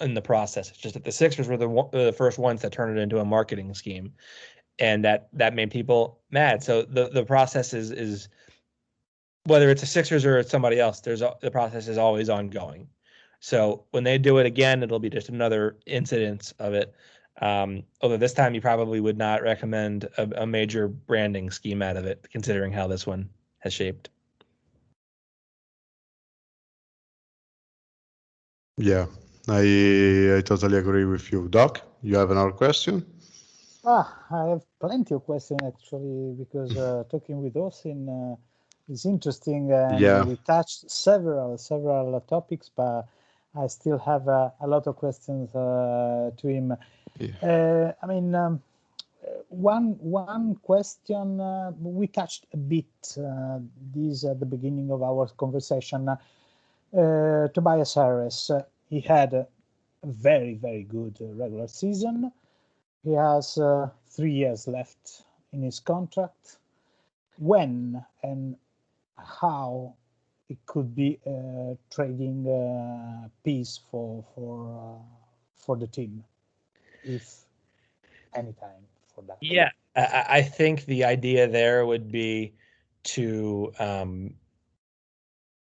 [0.00, 2.96] in the process it's just that the sixers were the, the first ones that turned
[2.96, 4.12] it into a marketing scheme
[4.78, 8.28] and that that made people mad so the the process is is
[9.44, 12.88] whether it's a Sixers or it's somebody else, there's a, the process is always ongoing.
[13.40, 16.94] So when they do it again, it'll be just another incidence of it.
[17.40, 21.96] Um, although this time you probably would not recommend a, a major branding scheme out
[21.96, 24.10] of it, considering how this one has shaped.
[28.76, 29.06] Yeah,
[29.48, 31.80] I I totally agree with you, Doc.
[32.02, 33.04] You have another question?
[33.84, 38.08] Ah, I have plenty of questions actually because uh, talking with Austin.
[38.08, 38.36] Uh,
[38.88, 39.72] it's interesting.
[39.72, 40.24] And yeah.
[40.24, 43.06] We touched several several topics, but
[43.54, 46.76] I still have a, a lot of questions uh, to him.
[47.18, 47.28] Yeah.
[47.42, 48.62] Uh, I mean, um,
[49.48, 53.58] one one question uh, we touched a bit uh,
[53.94, 56.08] this at the beginning of our conversation.
[56.08, 58.50] Uh, Tobias Harris,
[58.90, 59.46] he had a
[60.04, 62.32] very very good regular season.
[63.04, 63.58] He has
[64.08, 65.22] three years left
[65.52, 66.58] in his contract.
[67.38, 68.56] When and
[69.16, 69.94] how
[70.50, 75.02] it could be a trading uh, piece for for uh,
[75.54, 76.24] for the team,
[77.04, 77.44] if
[78.34, 78.84] anytime
[79.14, 79.38] for that.
[79.40, 82.52] Yeah, I, I think the idea there would be
[83.14, 84.34] to um,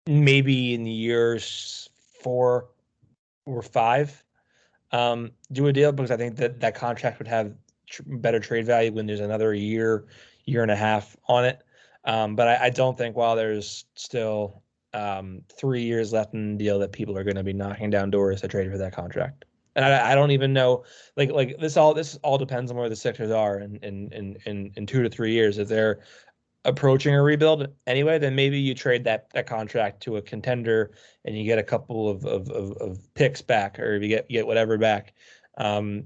[0.07, 1.89] maybe in the years
[2.21, 2.69] four
[3.47, 4.23] or five
[4.91, 7.53] um, do a deal because I think that that contract would have
[7.87, 10.05] tr- better trade value when there's another year,
[10.45, 11.63] year and a half on it.
[12.05, 16.63] Um, but I, I, don't think while there's still um, three years left in the
[16.63, 19.43] deal that people are going to be knocking down doors to trade for that contract.
[19.75, 20.85] And I, I, don't even know,
[21.17, 24.37] like, like this all this all depends on where the Sixers are in in in
[24.45, 25.57] in, in two to three years.
[25.59, 25.99] If they're
[26.68, 30.91] approaching a rebuild anyway, then maybe you trade that that contract to a contender
[31.26, 34.38] and you get a couple of of, of, of picks back, or you get you
[34.38, 35.13] get whatever back.
[35.57, 36.03] Um,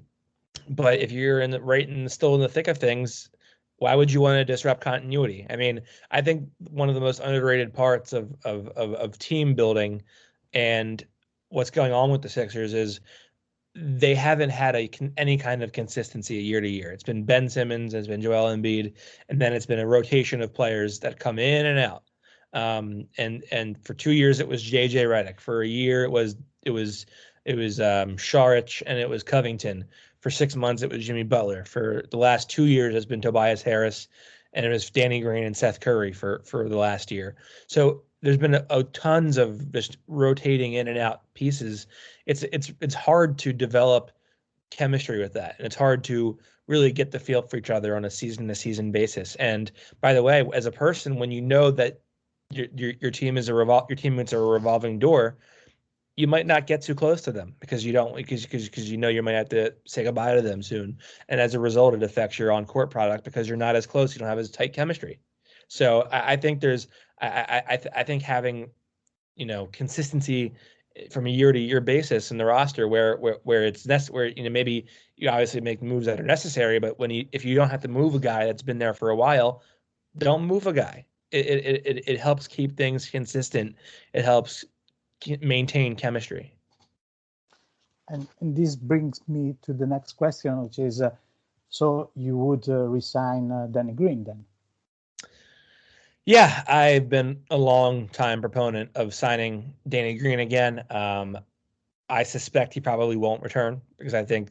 [0.69, 3.29] but if you're in the right and still in the thick of things,
[3.77, 5.45] why would you want to disrupt continuity?
[5.49, 5.81] I mean,
[6.11, 10.03] I think one of the most underrated parts of of of, of team building
[10.53, 11.03] and
[11.49, 13.01] what's going on with the Sixers is
[13.73, 16.91] they haven't had a any kind of consistency year to year.
[16.91, 18.93] It's been Ben Simmons, it's been Joel Embiid,
[19.29, 22.03] and then it's been a rotation of players that come in and out.
[22.53, 25.39] Um, and and for two years it was JJ Redick.
[25.39, 27.05] For a year it was it was
[27.45, 29.85] it was um, Saric and it was Covington.
[30.19, 31.65] For six months, it was Jimmy Butler.
[31.65, 34.07] For the last two years, has been Tobias Harris,
[34.53, 37.35] and it was Danny Green and Seth Curry for for the last year.
[37.67, 41.87] So there's been a, a, tons of just rotating in and out pieces.
[42.25, 44.11] It's it's it's hard to develop
[44.69, 48.05] chemistry with that, and it's hard to really get the feel for each other on
[48.05, 49.35] a season to season basis.
[49.35, 52.01] And by the way, as a person, when you know that
[52.51, 55.37] your your, your team is a revol your teammates are a revolving door,
[56.15, 58.97] you might not get too close to them because you don't because because because you
[58.97, 62.03] know you might have to say goodbye to them soon, and as a result, it
[62.03, 64.13] affects your on court product because you're not as close.
[64.13, 65.19] You don't have as tight chemistry.
[65.67, 66.87] So I, I think there's
[67.27, 68.69] I I th- I think having
[69.35, 70.53] you know consistency
[70.95, 74.13] eh, from a year to year basis in the roster where where where it's necessary
[74.13, 74.85] where you know maybe
[75.17, 77.87] you obviously make moves that are necessary but when you if you don't have to
[77.87, 79.61] move a guy that's been there for a while
[80.17, 81.05] don't move a guy.
[81.31, 83.75] It it it, it helps keep things consistent.
[84.13, 84.65] It helps
[85.41, 86.55] maintain chemistry.
[88.09, 91.11] And, and this brings me to the next question which is uh,
[91.69, 94.45] so you would uh, resign uh, Danny Green then
[96.31, 100.81] yeah, I've been a long time proponent of signing Danny Green again.
[100.89, 101.37] Um,
[102.09, 104.49] I suspect he probably won't return because I think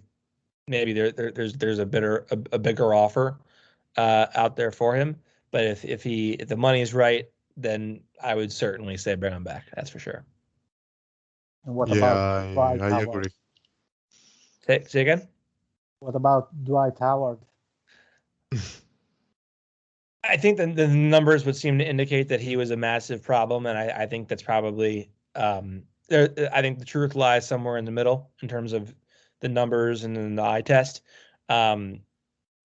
[0.69, 3.39] maybe there, there there's there's a bitter a, a bigger offer
[3.97, 5.17] uh, out there for him.
[5.53, 7.27] But if if he if the money is right,
[7.57, 9.65] then I would certainly say bring him back.
[9.75, 10.23] That's for sure.
[11.65, 13.09] And what yeah, about Dwight I, I Howard?
[13.09, 13.31] agree.
[14.67, 15.27] Say, say again.
[16.01, 17.39] What about Dwight Howard?
[20.23, 23.67] I think the, the numbers would seem to indicate that he was a massive problem,
[23.67, 26.31] and I, I think that's probably um, there.
[26.53, 28.95] I think the truth lies somewhere in the middle in terms of
[29.41, 31.03] the numbers and then the eye test.
[31.49, 32.01] Um,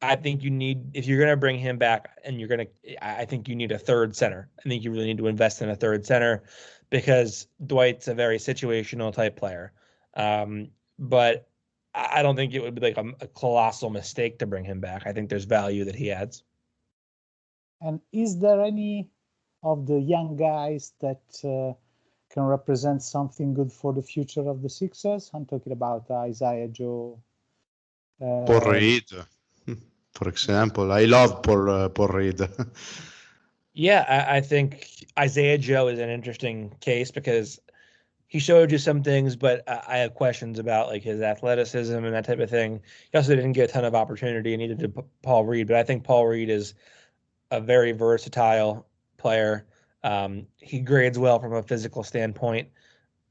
[0.01, 3.05] I think you need if you're going to bring him back, and you're going to.
[3.05, 4.49] I think you need a third center.
[4.59, 6.43] I think you really need to invest in a third center
[6.89, 9.71] because Dwight's a very situational type player.
[10.15, 11.47] Um, but
[11.93, 15.03] I don't think it would be like a, a colossal mistake to bring him back.
[15.05, 16.43] I think there's value that he adds.
[17.81, 19.09] And is there any
[19.63, 21.73] of the young guys that uh,
[22.33, 25.31] can represent something good for the future of the Sixers?
[25.33, 27.19] I'm talking about Isaiah Joe.
[28.21, 29.05] Uh, Paul Reed,
[30.13, 30.91] for example.
[30.91, 32.41] I love Paul, uh, Paul Reed.
[33.77, 37.59] Yeah, I, I think Isaiah Joe is an interesting case because
[38.27, 42.13] he showed you some things, but I I have questions about like his athleticism and
[42.13, 42.81] that type of thing.
[43.11, 45.67] He also didn't get a ton of opportunity, and neither did P- Paul Reed.
[45.67, 46.73] But I think Paul Reed is
[47.51, 48.87] a very versatile
[49.17, 49.65] player.
[50.03, 52.69] Um, he grades well from a physical standpoint,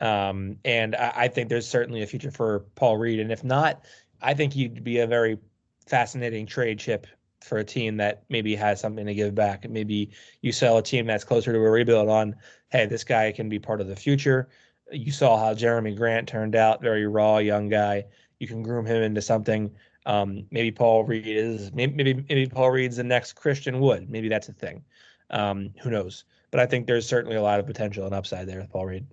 [0.00, 3.20] um, and I, I think there's certainly a future for Paul Reed.
[3.20, 3.84] And if not,
[4.20, 5.38] I think he'd be a very
[5.86, 7.06] fascinating trade chip
[7.42, 9.68] for a team that maybe has something to give back.
[9.68, 10.10] Maybe
[10.40, 12.34] you sell a team that's closer to a rebuild on,
[12.70, 14.48] hey, this guy can be part of the future.
[14.90, 18.06] You saw how Jerami Grant turned out, very raw young guy.
[18.38, 19.70] You can groom him into something.
[20.06, 24.10] Um, maybe Paul Reed is maybe, maybe Paul Reed's the next Christian Wood.
[24.10, 24.84] Maybe that's a thing.
[25.30, 26.24] Um, who knows?
[26.50, 29.06] But I think there's certainly a lot of potential and upside there with Paul Reed.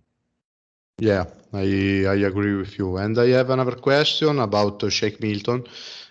[0.99, 2.97] Yeah, I I agree with you.
[2.97, 5.65] And I have another question about uh, Shake Milton.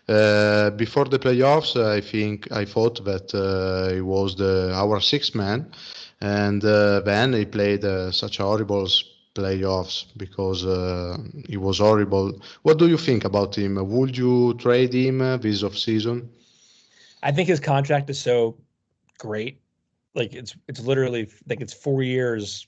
[0.08, 5.36] Uh, before the playoffs, I think I thought that uh, he was the our sixth
[5.36, 5.70] man,
[6.20, 8.88] and uh, then he played uh, such a horrible
[9.34, 11.18] playoffs because uh,
[11.48, 12.40] he was horrible.
[12.62, 13.76] What do you think about him?
[13.76, 16.28] Would you trade him uh, this off season?
[17.22, 18.56] I think his contract is so
[19.18, 19.60] great.
[20.14, 22.66] Like it's it's literally like it's four years,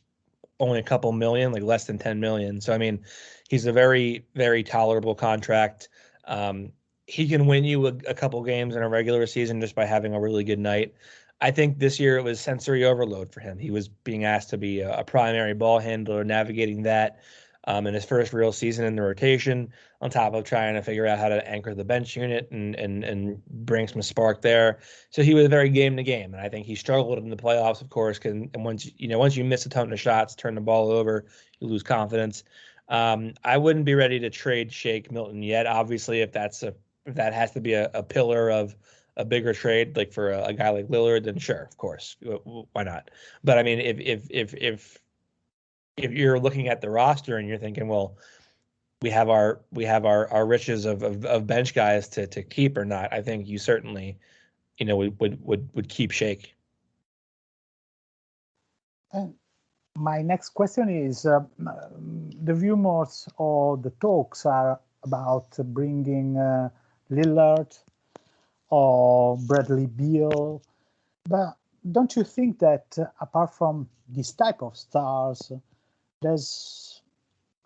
[0.60, 2.60] only a couple million, like less than ten million.
[2.60, 3.04] So I mean,
[3.48, 5.88] he's a very very tolerable contract.
[6.26, 6.72] Um,
[7.06, 10.14] he can win you a, a couple games in a regular season just by having
[10.14, 10.94] a really good night.
[11.42, 13.58] I think this year it was sensory overload for him.
[13.58, 17.20] He was being asked to be a, a primary ball handler, navigating that
[17.64, 21.04] um, in his first real season in the rotation, on top of trying to figure
[21.04, 24.78] out how to anchor the bench unit and and and bring some spark there.
[25.10, 27.82] So he was very game to game, and I think he struggled in the playoffs,
[27.82, 28.20] of course.
[28.20, 30.92] Can and once you know once you miss a ton of shots, turn the ball
[30.92, 31.26] over,
[31.58, 32.44] you lose confidence.
[32.88, 35.66] Um, I wouldn't be ready to trade Shake Milton yet.
[35.66, 36.74] Obviously, if that's a
[37.04, 38.76] if that has to be a, a pillar of
[39.16, 42.16] a bigger trade, like for a, a guy like Lillard, then sure, of course,
[42.72, 43.10] why not?
[43.44, 44.98] But I mean, if if if if
[45.96, 48.16] if you're looking at the roster and you're thinking, well,
[49.02, 52.42] we have our we have our our riches of of, of bench guys to to
[52.42, 54.18] keep or not, I think you certainly,
[54.78, 56.54] you know, would would would, would keep Shake.
[59.12, 59.34] And
[59.94, 66.70] my next question is uh, the rumors or the talks are about bringing uh,
[67.10, 67.78] Lillard
[68.72, 70.62] or Bradley Beal.
[71.28, 71.58] But
[71.92, 75.52] don't you think that uh, apart from this type of stars,
[76.22, 77.02] there's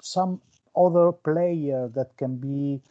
[0.01, 0.41] some
[0.75, 2.83] other player that can be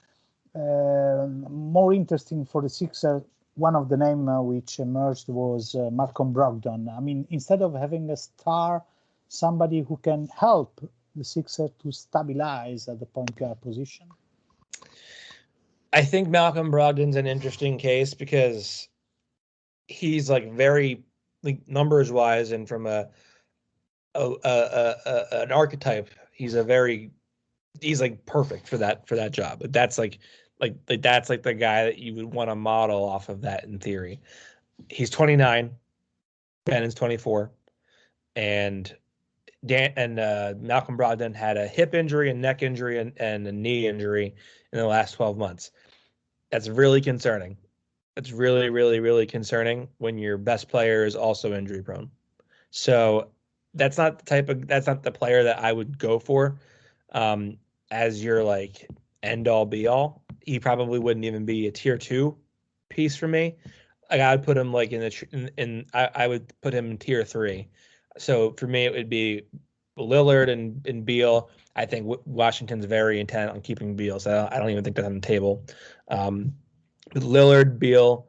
[0.55, 3.21] uh, more interesting for the Sixers?
[3.55, 6.87] One of the name uh, which emerged was uh, Malcolm Brogdon.
[6.95, 8.81] I mean, instead of having a star,
[9.27, 10.79] somebody who can help
[11.17, 14.07] the Sixers to stabilize at the point guard position.
[15.95, 18.87] I think Malcolm Brogdon's an interesting case because
[19.87, 21.03] he's like very
[21.41, 23.07] like numbers wise and from a,
[24.13, 27.11] a, a, a an archetype He's a very
[27.81, 29.59] he's like perfect for that for that job.
[29.59, 30.19] But that's like
[30.59, 33.63] like like that's like the guy that you would want to model off of that
[33.63, 34.19] in theory.
[34.89, 35.71] He's 29,
[36.65, 37.51] Ben is 24,
[38.35, 38.93] and
[39.65, 43.53] Dan and uh, Malcolm Brogdon had a hip injury, a neck injury, and, and a
[43.53, 44.35] knee injury
[44.73, 45.71] in the last 12 months.
[46.55, 47.57] That's really concerning.
[48.15, 52.09] It's really, really, really concerning when your best player is also injury prone.
[52.71, 53.31] So
[53.73, 56.57] that's not the type of that's not the player that I would go for
[57.11, 57.57] um,
[57.91, 58.87] as your like
[59.21, 60.23] end all be all.
[60.45, 62.37] He probably wouldn't even be a tier two
[62.87, 63.57] piece for me.
[64.09, 66.91] Like I would put him like in the in, in I, I would put him
[66.91, 67.67] in tier three.
[68.17, 69.41] So for me, it would be
[69.97, 71.49] Lillard and, and Beal.
[71.75, 75.15] I think Washington's very intent on keeping Beal, so I don't even think that's on
[75.15, 75.65] the table.
[76.07, 76.53] Um,
[77.13, 78.27] with Lillard, Beal,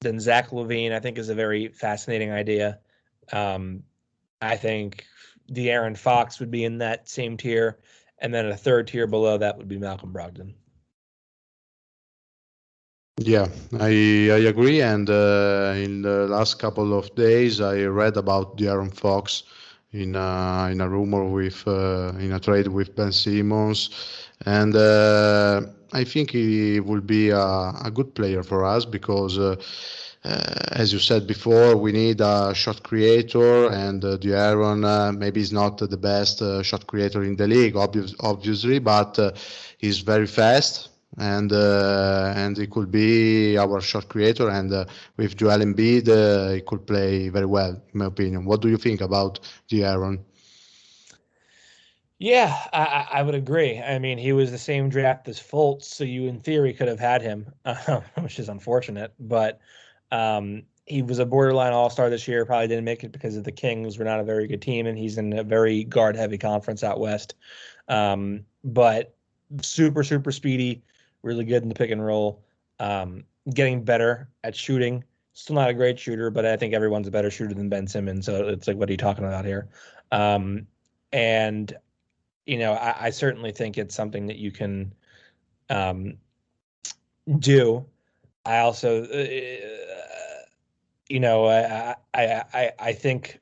[0.00, 2.78] then Zach LaVine, I think is a very fascinating idea.
[3.32, 3.82] Um,
[4.40, 5.04] I think
[5.52, 7.78] De'Aaron Fox would be in that same tier,
[8.18, 10.54] and then a third tier below that would be Malcolm Brogdon.
[13.18, 13.48] Yeah,
[13.80, 13.88] I
[14.30, 14.82] I agree.
[14.82, 19.44] And uh, in the last couple of days, I read about De'Aaron Fox
[19.92, 23.90] in a, in a rumor with uh, in a trade with Ben Simmons,
[24.44, 25.62] and uh,
[25.92, 29.38] I think he will be a, a, good player for us because.
[29.38, 29.56] Uh,
[30.24, 35.40] uh, as you said before, we need a shot creator, and uh, De'Aaron uh, maybe
[35.40, 39.16] is not the best uh, shot creator in the league, obvious, obviously, but
[39.78, 40.88] he's very fast
[41.18, 44.48] and uh, and he could be our shot creator.
[44.48, 44.84] And uh,
[45.16, 48.44] with Joel Embiid, uh, he could play very well, in my opinion.
[48.44, 49.40] What do you think about
[49.70, 50.20] De'Aaron?
[52.18, 53.78] Yeah, I, I, would agree.
[53.78, 56.98] I mean, he was the same draft as Fultz, so you, in theory, could have
[56.98, 57.52] had him,
[58.20, 59.12] which is unfortunate.
[59.20, 59.60] But
[60.10, 62.46] um, he was a borderline All Star this year.
[62.46, 64.96] Probably didn't make it because of the Kings were not a very good team, and
[64.96, 67.34] he's in a very guard heavy conference out west.
[67.86, 69.14] Um, but
[69.60, 70.82] super, super speedy
[71.26, 72.42] really good in the pick and roll,
[72.80, 75.04] um, getting better at shooting.
[75.34, 78.24] Still not a great shooter, but I think everyone's a better shooter than Ben Simmons.
[78.24, 79.68] So it's like, what are you talking about here?
[80.12, 80.66] Um,
[81.12, 81.76] and
[82.46, 84.94] you know, I, I, certainly think it's something that you can
[85.68, 86.16] um,
[87.40, 87.84] do.
[88.44, 90.46] I also, uh,
[91.08, 93.40] you know, I, I, I, I think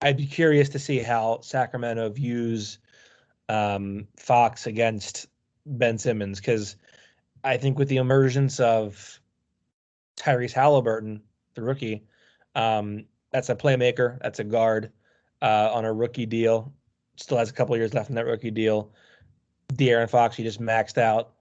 [0.00, 2.78] I'd be curious to see how Sacramento views
[3.50, 5.26] um, Fox against
[5.68, 6.76] Ben Simmons because
[7.44, 9.20] I think with the emergence of
[10.16, 11.22] Tyrese Halliburton,
[11.54, 12.04] the rookie,
[12.54, 14.90] um, that's a playmaker, that's a guard
[15.42, 16.72] uh, on a rookie deal.
[17.16, 18.92] Still has a couple years left in that rookie deal.
[19.72, 21.32] De'Aaron Fox, he just maxed out.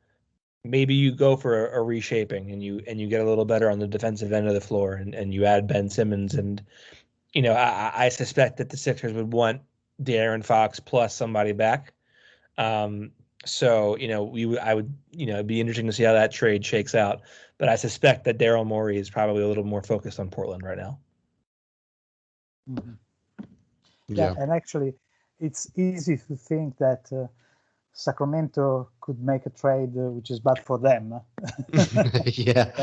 [0.64, 3.70] Maybe you go for a, a, reshaping and you and you get a little better
[3.70, 6.62] on the defensive end of the floor and, and you add Ben Simmons and
[7.34, 9.62] you know I, I suspect that the Sixers would want
[10.04, 11.94] De'Aaron Fox plus somebody back.
[12.58, 13.12] Um,
[13.48, 16.32] so you know, we I would you know it'd be interesting to see how that
[16.32, 17.22] trade shakes out.
[17.58, 20.78] But I suspect that Daryl Morey is probably a little more focused on Portland right
[20.78, 21.00] now.
[22.70, 22.92] Mm-hmm.
[24.10, 24.34] Yeah.
[24.34, 24.34] yeah.
[24.38, 24.94] and actually,
[25.40, 27.28] it's easy to think that uh,
[27.94, 31.14] Sacramento could make a trade uh, which is bad for them.
[31.74, 32.72] yeah,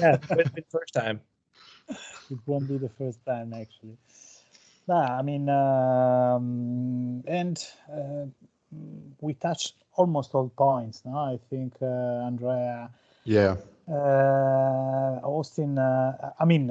[0.00, 1.20] yeah, the first time.
[1.88, 3.96] It won't be the first time actually.
[4.86, 8.26] Nah, I mean, um, and uh,
[9.20, 11.02] we touched almost all points.
[11.04, 12.90] No, I think uh, Andrea.
[13.24, 13.56] Yeah.
[13.88, 15.78] Uh, Austin.
[15.78, 16.70] Uh, I mean,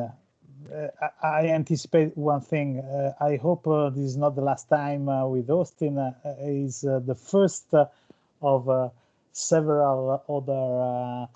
[1.24, 2.84] I anticipate one thing.
[3.20, 3.64] I hope
[3.96, 5.98] this is not the last time with Austin.
[6.42, 7.74] is the first
[8.42, 8.92] of
[9.32, 11.30] several other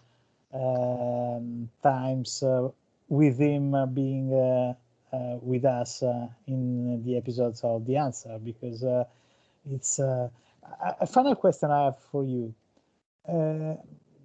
[0.54, 2.44] um, times
[3.10, 4.74] with him being uh,
[5.16, 8.84] uh, with us uh, in the episodes of the answer because
[9.72, 10.00] it's
[11.02, 12.54] a final question I have for you.
[13.28, 13.76] Uh,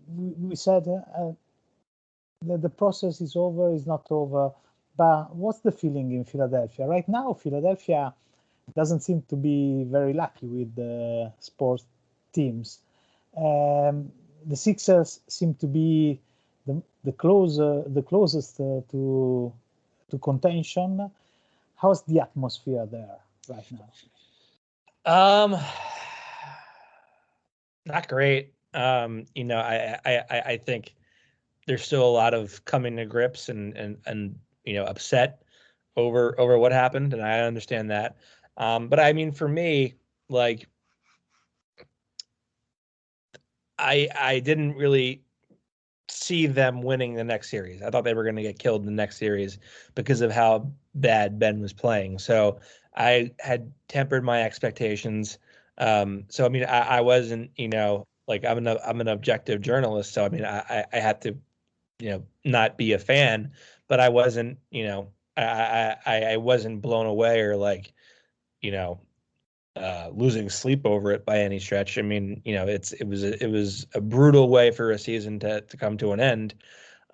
[0.09, 1.33] we, said uh,
[2.43, 4.51] that the process is over, is not over,
[4.97, 7.35] but what's the feeling in Philadelphia right now?
[7.35, 8.15] Philadelphia
[8.75, 11.85] doesn't seem to be very lucky with the sports
[12.33, 12.81] teams.
[13.37, 14.11] Um,
[14.47, 16.21] the Sixers seem to be
[16.67, 19.53] the the closer the closest uh, to
[20.11, 21.11] to contention.
[21.77, 23.19] How's the atmosphere there
[23.49, 23.89] right now?
[25.05, 25.57] Um,
[27.89, 28.53] not great.
[28.75, 30.95] Um, you know, I, I I think
[31.67, 35.43] there's still a lot of coming to grips and and and you know upset
[35.97, 38.17] over over what happened, and I understand that.
[38.57, 39.95] Um, but I mean, for me,
[40.29, 40.69] like,
[43.79, 45.23] I I didn't really
[46.11, 47.83] see them winning the next series.
[47.83, 49.59] I thought they were going to get killed in the next series
[49.95, 52.19] because of how bad Ben was playing.
[52.19, 52.61] So
[52.97, 55.39] I had tempered my expectations
[55.79, 59.61] Um, so I mean, I, I wasn't, you know, like I'm an I'm an objective
[59.61, 61.37] journalist, so I mean, I I had to,
[61.99, 63.53] you know, not be a fan,
[63.89, 67.93] but I wasn't, you know, I I I wasn't blown away or like,
[68.61, 69.01] you know,
[69.77, 71.99] uh, losing sleep over it by any stretch.
[71.99, 74.99] I mean, you know, it's it was a, it was a brutal way for a
[74.99, 76.55] season to to come to an end,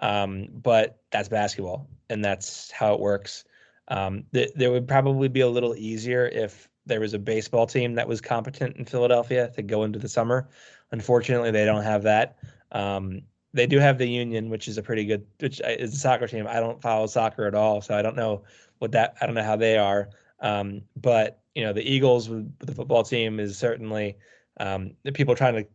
[0.01, 3.45] um, but that's basketball, and that's how it works.
[3.89, 7.95] Um, th- there would probably be a little easier if there was a baseball team
[7.95, 10.49] that was competent in Philadelphia to go into the summer.
[10.91, 12.39] Unfortunately, they don't have that.
[12.73, 13.23] Um,
[13.53, 16.47] they do have the Union, which is a pretty good, which is a soccer team.
[16.49, 18.43] I don't follow soccer at all, so I don't know
[18.79, 19.17] what that.
[19.21, 20.11] I don't know how they are.
[20.41, 24.17] Um, but you know, the Eagles with the football team is certainly
[24.59, 25.67] um, the people trying to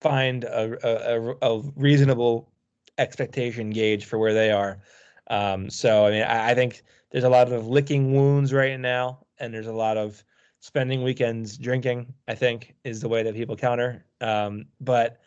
[0.00, 2.50] find a, a, a, reasonable
[2.98, 4.78] expectation gauge for where they are.
[5.28, 9.26] Um, so I mean, I, I think there's a lot of licking wounds right now,
[9.38, 10.24] and there's a lot of
[10.60, 12.12] spending weekends drinking.
[12.26, 14.04] I think is the way that people counter.
[14.20, 15.20] Um, but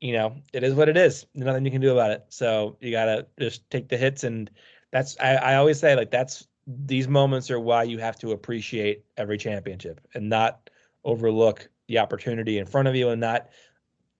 [0.00, 1.26] you know, it is what it is.
[1.34, 2.24] There's nothing you can do about it.
[2.28, 4.50] So you gotta just take the hits, and
[4.90, 9.04] that's I, I always say like that's these moments are why you have to appreciate
[9.16, 10.70] every championship and not
[11.04, 13.48] overlook the opportunity in front of you and not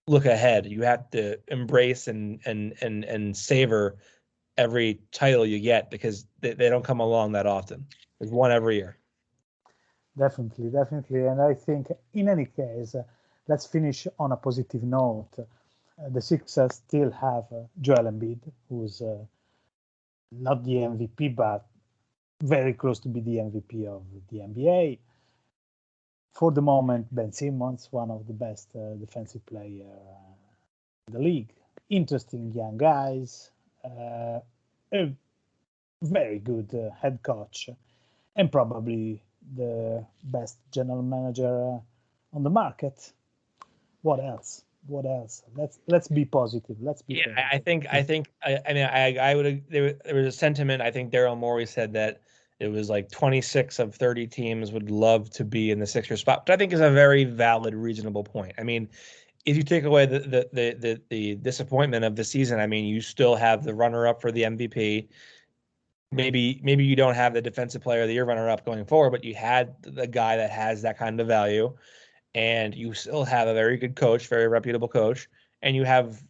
[0.06, 0.66] look ahead.
[0.66, 3.96] You have to embrace and and and and savor
[4.56, 7.86] every title you get because they, they don't come along that often.
[8.18, 8.98] There's one every year.
[10.16, 11.26] Definitely, definitely.
[11.26, 13.04] And I think in any case, uh,
[13.48, 15.30] let's finish on a positive note.
[15.38, 19.18] Uh, the Sixers still have uh, Joel Embiid, who's uh,
[20.32, 21.66] not the MVP, but
[22.42, 24.98] very close to be the MVP of the NBA.
[26.34, 31.20] For the moment, Ben Simmons, one of the best uh, defensive player uh, in the
[31.20, 31.52] league.
[31.88, 33.50] Interesting young guys,
[33.84, 34.40] a
[36.02, 37.68] very good head coach,
[38.34, 39.22] and probably
[39.56, 43.12] the best general manager uh, on the market.
[44.02, 44.64] What else?
[44.86, 45.42] What else?
[45.54, 46.76] Let's let's be positive.
[46.80, 47.14] Let's be.
[47.14, 47.44] Yeah, positive.
[47.52, 50.82] I think I think I, I mean I I would there, there was a sentiment.
[50.82, 52.20] I think Daryl Morey said that
[52.58, 56.46] it was like 26 of 30 teams would love to be in the Sixers spot,
[56.46, 58.52] but I think is a very valid, reasonable point.
[58.56, 58.88] I mean,
[59.44, 62.84] if you take away the the the the, the disappointment of the season, I mean,
[62.84, 65.08] you still have the runner up for the MVP.
[66.12, 69.10] Maybe maybe you don't have the defensive player of the year runner up going forward,
[69.10, 71.74] but you had the guy that has that kind of value,
[72.34, 75.28] and you still have a very good coach, very reputable coach,
[75.62, 76.22] and you have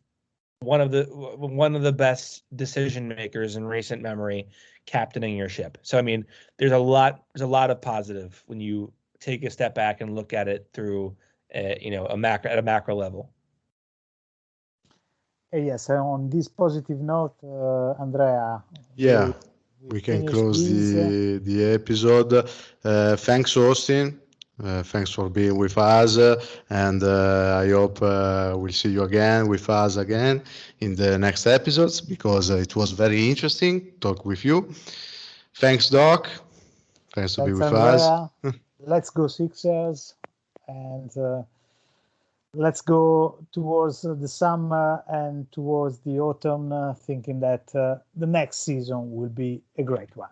[0.61, 4.49] one of the one of the best decision makers in recent memory
[4.87, 5.78] captaining your ship.
[5.83, 6.24] So I mean,
[6.59, 10.14] there's a lot there's a lot of positive when you take a step back and
[10.14, 11.16] look at it through
[11.55, 13.30] a, you know a macro at a macro level.
[15.53, 18.62] Yes, on this positive note, uh, Andrea.
[18.97, 19.35] Yeah, we,
[19.83, 22.33] we, we can close this, the uh, the episode.
[22.85, 24.20] Uh, thanks, Austin.
[24.62, 29.49] Uh, thanks for being with us, uh, and uh, I hope we'll see you again
[29.49, 30.43] with us again
[30.80, 34.72] in the next episodes because it was very interesting talk with you.
[35.55, 36.28] Thanks, Doc.
[37.14, 38.30] Thanks to be with Andrea.
[38.45, 38.55] us.
[38.87, 40.14] let's go Sixers,
[40.68, 41.11] and
[42.55, 48.59] let's go towards the summer and towards the autumn, uh, thinking that uh, the next
[48.64, 50.28] season will be a great one.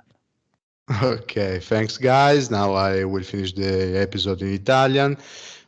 [1.02, 2.50] Ok, thanks guys.
[2.50, 5.16] Now I will finish the episode in Italian.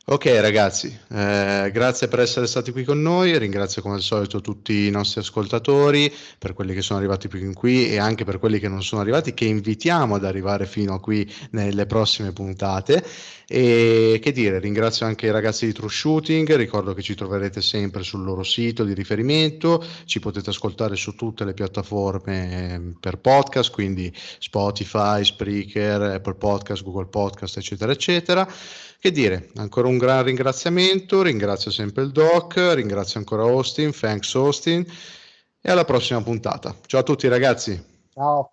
[0.05, 4.85] Ok ragazzi, eh, grazie per essere stati qui con noi, ringrazio come al solito tutti
[4.85, 8.59] i nostri ascoltatori per quelli che sono arrivati qui in qui e anche per quelli
[8.59, 13.01] che non sono arrivati, che invitiamo ad arrivare fino a qui nelle prossime puntate.
[13.47, 18.03] E che dire, ringrazio anche i ragazzi di True Shooting, ricordo che ci troverete sempre
[18.03, 23.71] sul loro sito di riferimento, ci potete ascoltare su tutte le piattaforme ehm, per podcast,
[23.71, 28.45] quindi Spotify, Spreaker, Apple Podcast, Google Podcast, eccetera, eccetera.
[29.03, 34.85] Che dire, ancora un gran ringraziamento, ringrazio sempre il Doc, ringrazio ancora Austin, thanks Austin
[35.61, 36.75] e alla prossima puntata.
[36.85, 37.81] Ciao a tutti ragazzi.
[38.11, 38.52] Ciao.